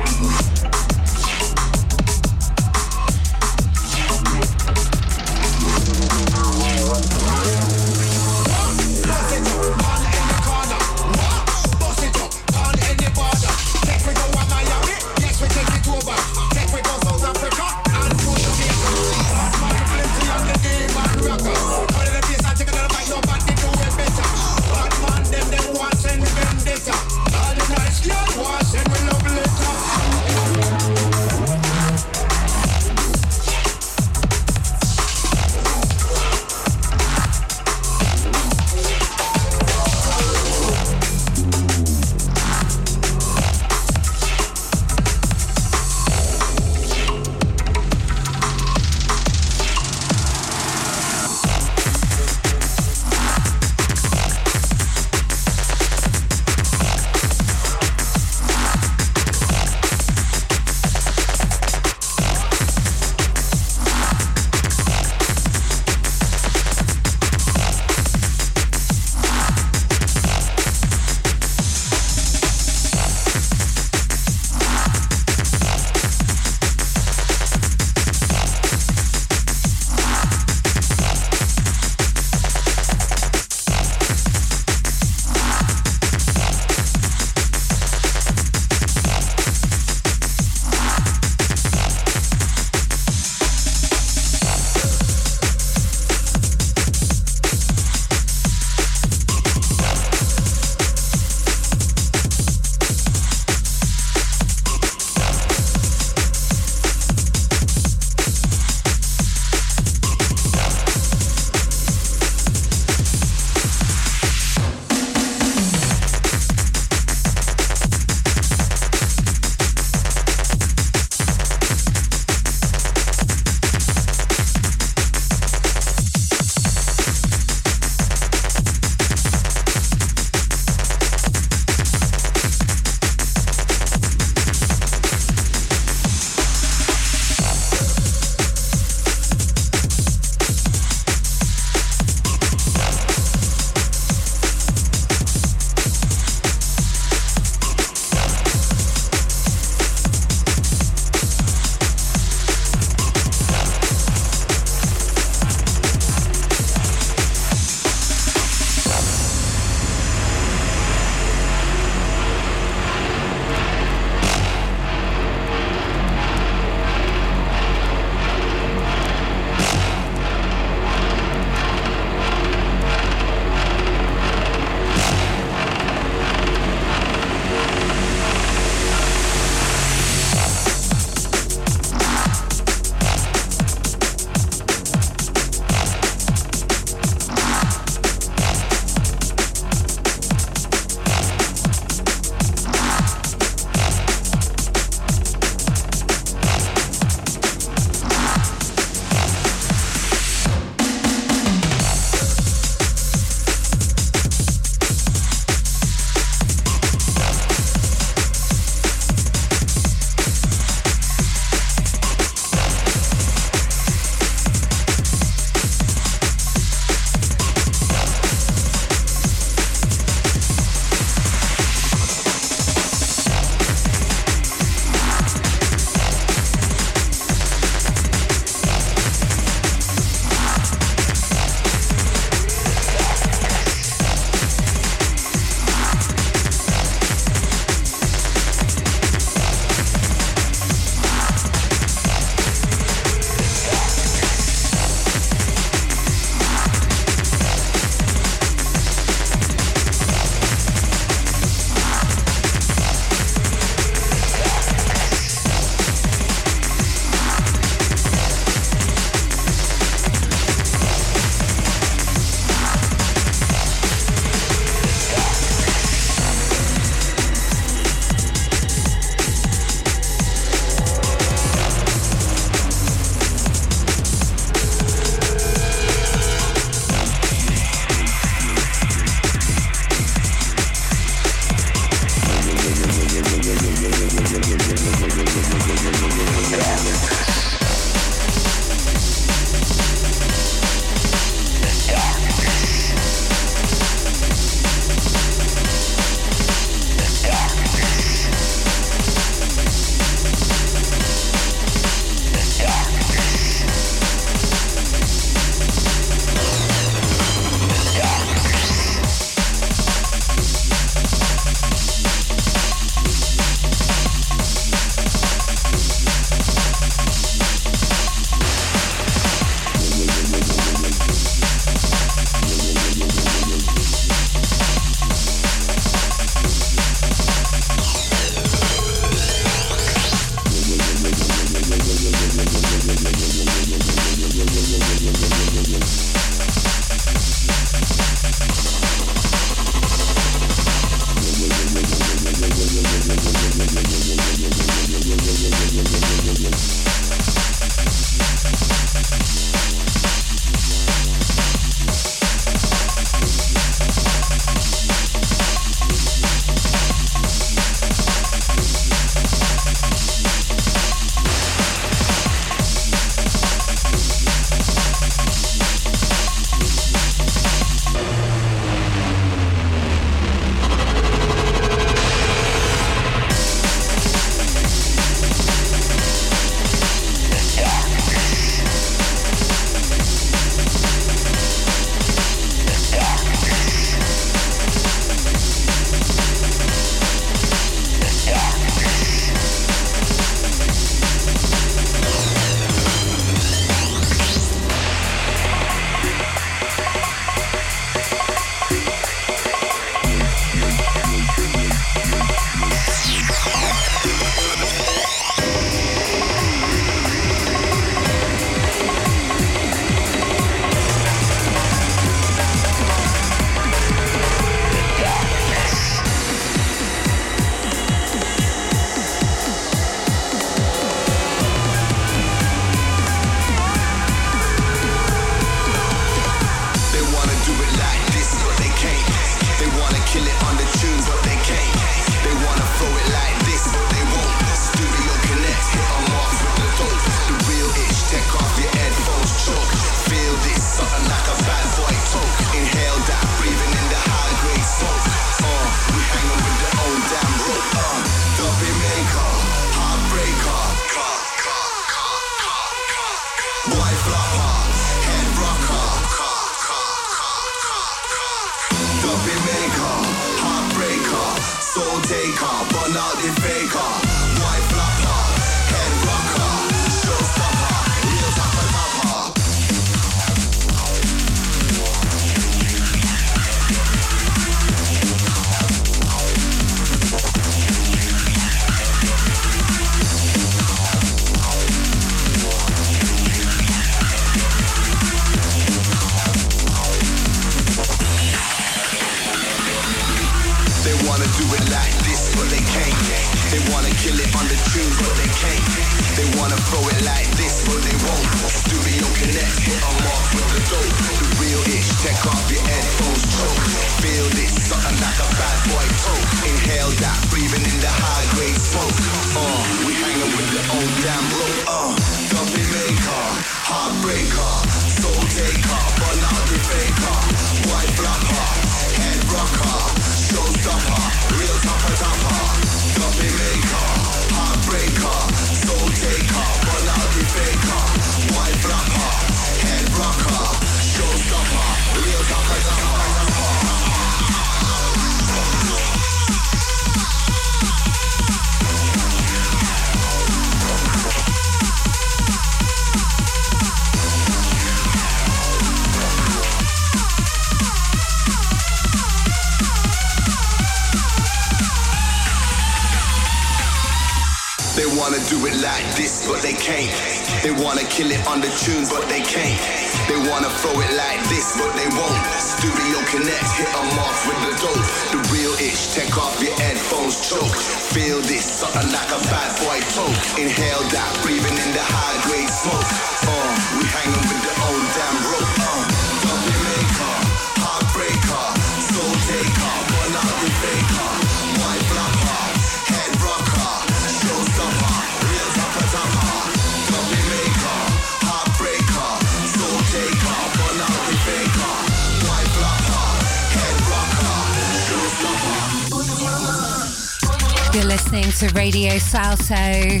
[599.44, 600.00] Salto.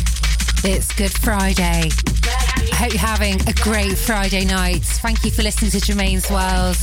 [0.66, 1.90] It's Good Friday.
[2.24, 4.82] I hope you're having a great Friday night.
[4.82, 6.76] Thank you for listening to Germaine's World.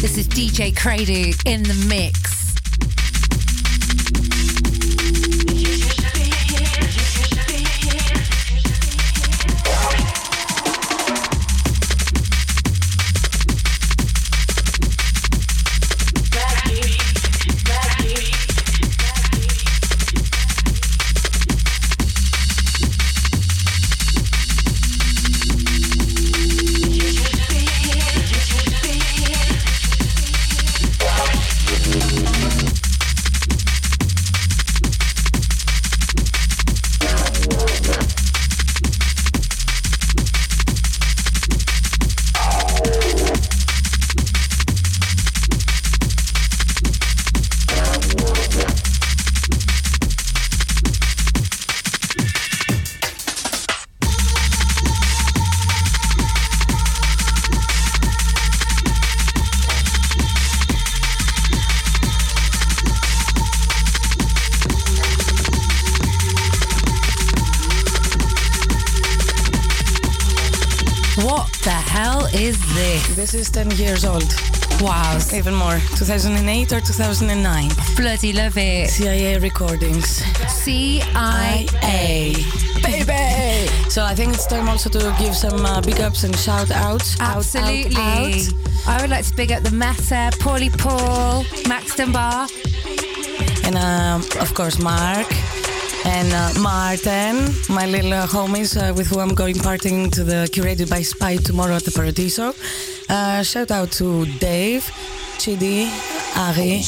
[0.00, 2.27] This is DJ Cradu in the mix.
[73.32, 73.48] This?
[73.48, 74.24] Is 10 years old.
[74.80, 75.18] Wow.
[75.34, 75.78] Even more.
[75.96, 77.70] 2008 or 2009.
[77.96, 78.90] Bloody love it.
[78.90, 80.22] CIA recordings.
[80.48, 81.66] CIA.
[82.82, 83.68] Baby!
[83.90, 87.20] So I think it's time also to give some uh, big ups and shout outs.
[87.20, 87.96] Out, Absolutely.
[87.96, 88.86] out, out.
[88.86, 92.48] I would like to big up the Meta, Paulie Paul, Max Dunbar.
[93.64, 95.26] And um, of course, Mark
[96.06, 100.48] and uh, Martin, my little uh, homies uh, with who I'm going partying to the
[100.52, 102.54] Curated by Spy tomorrow at the Paradiso.
[103.08, 104.84] Uh, shout out to Dave,
[105.38, 105.88] Chidi,
[106.36, 106.82] Ari,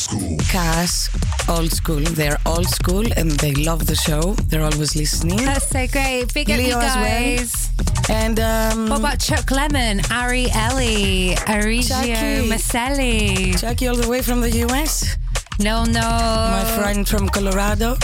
[0.51, 1.09] Cass,
[1.49, 2.01] old school.
[2.01, 4.35] They're old school and they love the show.
[4.49, 5.39] They're always listening.
[5.39, 6.33] That's so great.
[6.35, 7.05] Big up Leo you as well.
[7.37, 7.71] guys.
[8.11, 12.49] And um, What about Chuck Lemon, Ari Ellie, Arigio Chucky.
[12.49, 13.59] Maselli?
[13.61, 15.17] Chucky all the way from the US,
[15.59, 16.01] No, no.
[16.01, 17.97] my friend from Colorado.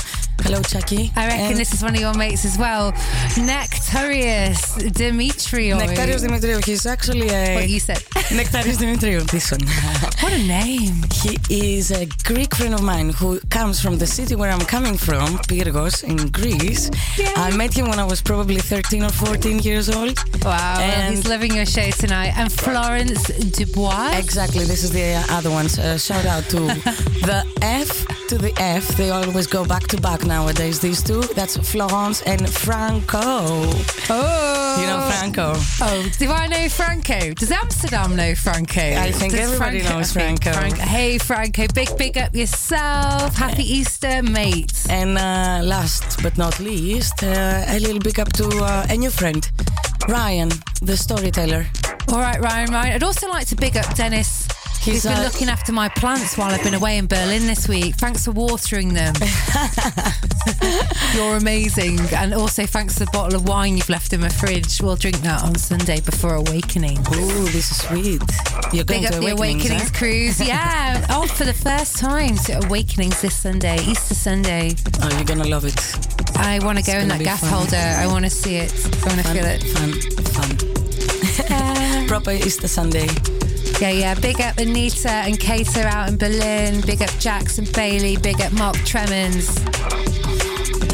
[0.46, 1.10] Hello, Chucky.
[1.16, 2.92] I reckon And this is one of your mates as well.
[3.36, 5.76] Nectarius Dimitriou.
[5.76, 6.64] Nectarius Dimitriou.
[6.64, 7.96] He's actually a What you said.
[8.30, 9.28] Nectarius Dimitriou.
[9.28, 9.62] This one.
[10.20, 11.02] what a name.
[11.12, 14.96] He is a Greek friend of mine who comes from the city where I'm coming
[14.96, 16.90] from, Pyrgos in Greece.
[17.34, 20.16] I met him when I was probably 13 or 14 years old.
[20.44, 20.78] Wow.
[20.78, 22.38] And- he's living your show tonight.
[22.38, 24.12] And Florence Dubois.
[24.16, 25.76] Exactly, this is the other ones.
[25.76, 26.58] Uh, shout out to
[27.26, 28.88] the F to the F.
[28.96, 31.22] They always go back to back nowadays, these two.
[31.34, 33.18] That's Florence and Franco.
[33.20, 34.76] Oh.
[34.80, 35.52] You know Franco.
[35.80, 37.34] Oh, do I know Franco?
[37.34, 38.80] Does Amsterdam know Franco?
[38.80, 40.80] I think Does everybody knows I think Franco.
[40.80, 43.36] Hey, Franco, big, big up yourself.
[43.36, 44.72] Happy Easter, mate.
[44.88, 49.10] And uh, last but not least, uh, a little big up to uh, a new
[49.10, 49.48] friend,
[50.08, 50.50] Ryan,
[50.82, 51.66] the storyteller.
[52.08, 52.92] All right, Ryan, Ryan.
[52.94, 54.45] I'd also like to big up Dennis.
[54.86, 57.66] He's, He's been uh, looking after my plants while I've been away in Berlin this
[57.66, 57.96] week.
[57.96, 59.14] Thanks for watering them.
[61.12, 61.98] You're amazing.
[62.14, 64.80] And also thanks to the bottle of wine you've left in my fridge.
[64.80, 66.98] We'll drink that on Sunday before Awakening.
[67.08, 68.22] Oh, this is sweet.
[68.72, 69.98] You're going Big to up the Awakenings, Awakenings huh?
[69.98, 70.40] cruise.
[70.46, 71.04] Yeah.
[71.10, 74.76] oh, for the first time to Awakenings this Sunday, Easter Sunday.
[75.02, 75.74] Oh, you're gonna love it.
[76.36, 77.50] I want to go in that gas fun.
[77.50, 77.76] holder.
[77.76, 78.72] I want to see it.
[78.72, 79.64] I want to feel it.
[79.74, 79.92] fun,
[80.30, 82.06] fun.
[82.06, 83.08] Proper Easter Sunday.
[83.80, 84.14] Yeah, yeah.
[84.14, 86.80] Big up Anita and Kato out in Berlin.
[86.80, 88.16] Big up Jackson Bailey.
[88.16, 89.58] Big up Mark Tremens.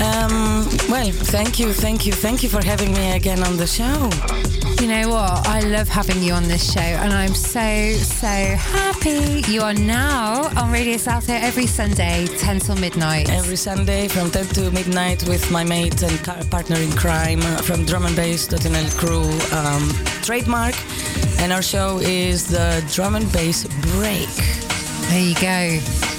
[0.02, 4.51] Um, well, thank you, thank you, thank you for having me again on the show.
[4.82, 5.46] You know what?
[5.46, 9.40] I love having you on this show, and I'm so, so happy.
[9.48, 13.30] You are now on Radio Salto here every Sunday, 10 till midnight.
[13.30, 18.06] Every Sunday from 10 to midnight with my mate and partner in crime from drum
[18.06, 19.22] and bass.nl crew
[19.56, 19.88] um,
[20.20, 20.74] trademark.
[21.40, 24.28] And our show is the drum and bass break.
[25.10, 26.11] There you go.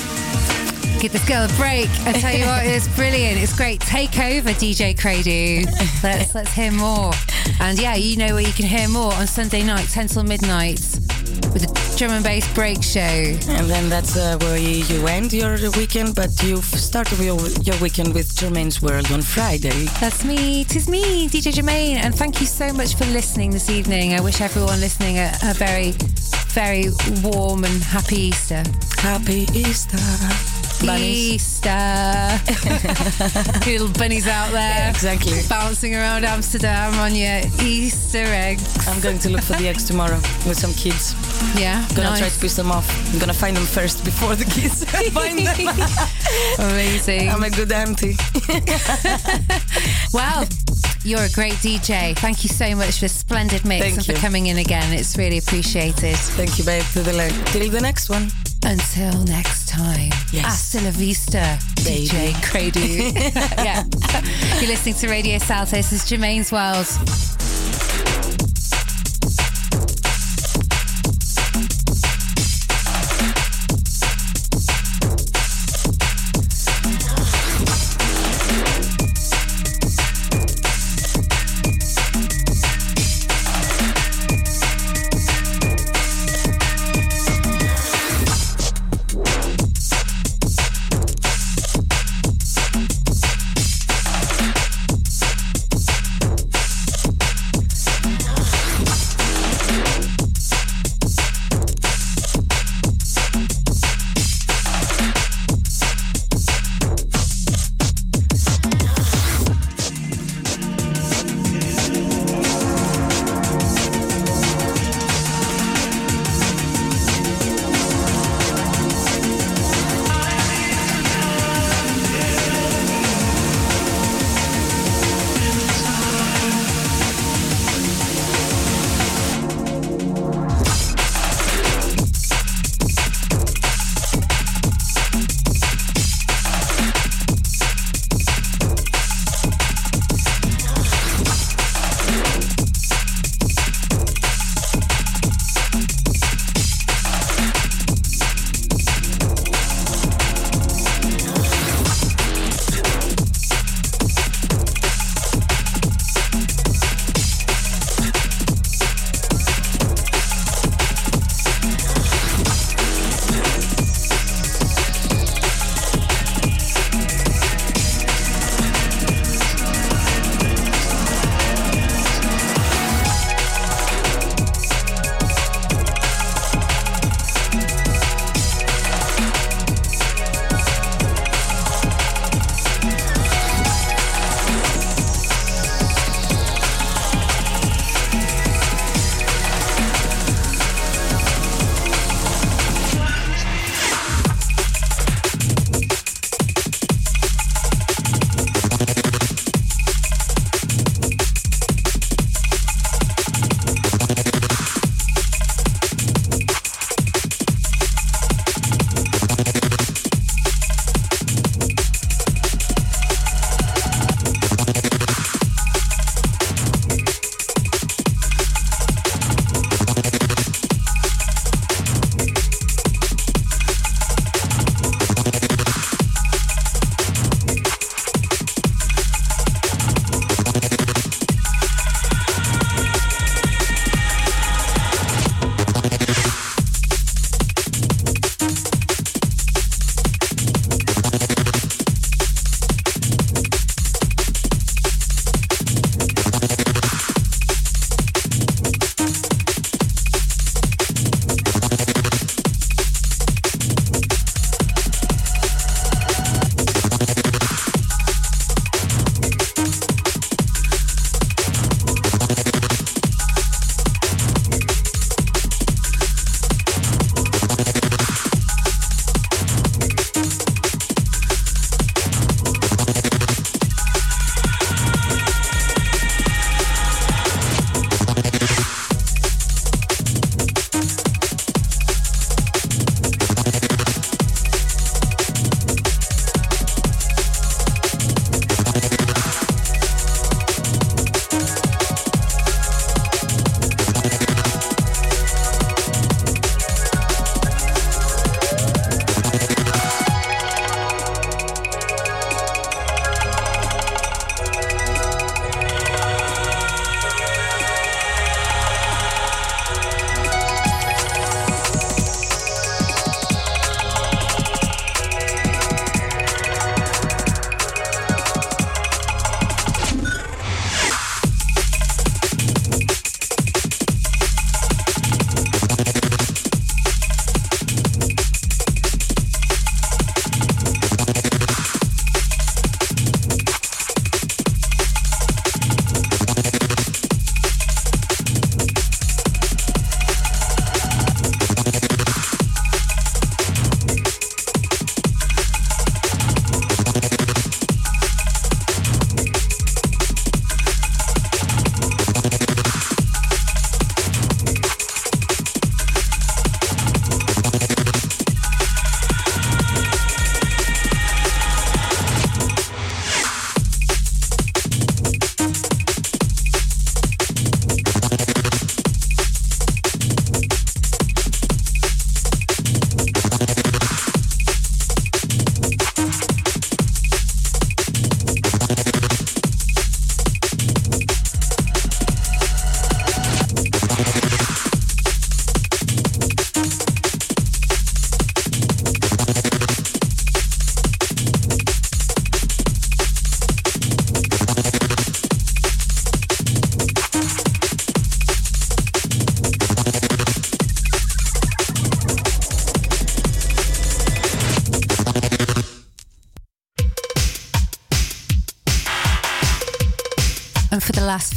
[1.03, 1.89] Give this girl a break.
[2.07, 3.37] I tell you what, it's brilliant.
[3.37, 3.81] It's great.
[3.81, 5.65] Take over, DJ Cradu.
[6.01, 7.11] Let's let's hear more.
[7.59, 10.79] And yeah, you know where you can hear more on Sunday night, 10 till midnight,
[11.51, 13.01] with the drum and bass break show.
[13.01, 17.77] And then that's uh, where you, you end your weekend, but you start your, your
[17.81, 19.87] weekend with Germaine's World on Friday.
[19.99, 20.63] That's me.
[20.63, 21.97] Tis me, DJ Germaine.
[21.97, 24.13] And thank you so much for listening this evening.
[24.13, 25.91] I wish everyone listening a, a very,
[26.53, 26.85] very
[27.21, 28.63] warm and happy Easter.
[29.01, 30.62] Happy Easter.
[30.85, 31.33] Bunnies.
[31.33, 32.39] Easter.
[33.65, 34.89] Little bunnies out there.
[34.89, 35.39] Exactly.
[35.47, 38.87] Bouncing around Amsterdam on your Easter eggs.
[38.87, 41.15] I'm going to look for the eggs tomorrow with some kids.
[41.57, 41.85] Yeah.
[41.89, 42.19] I'm gonna nice.
[42.19, 42.87] try to piss them off.
[43.13, 45.67] I'm gonna find them first before the kids find them.
[46.71, 47.29] Amazing.
[47.29, 48.15] I'm a good auntie.
[50.13, 50.45] well,
[51.03, 52.17] you're a great DJ.
[52.17, 54.15] Thank you so much for a splendid mix Thank and you.
[54.15, 54.93] for coming in again.
[54.93, 56.15] It's really appreciated.
[56.15, 56.83] Thank you, babe.
[56.93, 57.11] To the
[57.47, 58.29] till the next one.
[58.65, 60.11] Until next time.
[60.31, 60.45] Yes.
[60.45, 62.07] Hasta la vista, Baby.
[62.07, 63.13] DJ Cradu.
[63.63, 63.83] yeah.
[64.59, 65.75] You're listening to Radio Salto.
[65.75, 66.87] This is Germaine's World.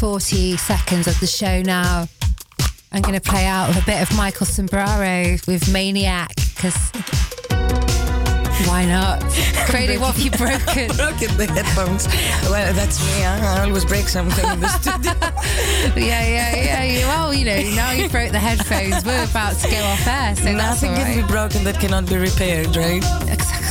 [0.06, 2.06] 40 seconds of the show now.
[2.92, 6.92] I'm going to play out with a bit of Michael Sembello with Maniac because
[8.68, 9.20] why not?
[9.66, 10.96] Freddie, what have you broken?
[10.96, 12.06] broken the headphones.
[12.48, 13.24] Well, that's me.
[13.24, 15.12] I always break something in the studio.
[15.96, 16.82] yeah, yeah, yeah.
[16.84, 19.04] You, well, you know, now you broke the headphones.
[19.04, 22.16] We're about to go off air, so that's Nothing can be broken that cannot be
[22.16, 23.02] repaired, right?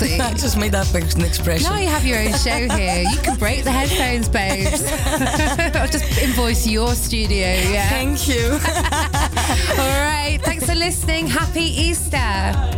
[0.21, 1.69] I just made up an expression.
[1.69, 3.03] Now you have your own show here.
[3.09, 4.83] You can break the headphones, babes.
[5.75, 7.89] I'll just invoice your studio, yeah?
[7.89, 8.51] Thank you.
[9.81, 10.39] All right.
[10.43, 11.27] Thanks for listening.
[11.27, 12.74] Happy Easter.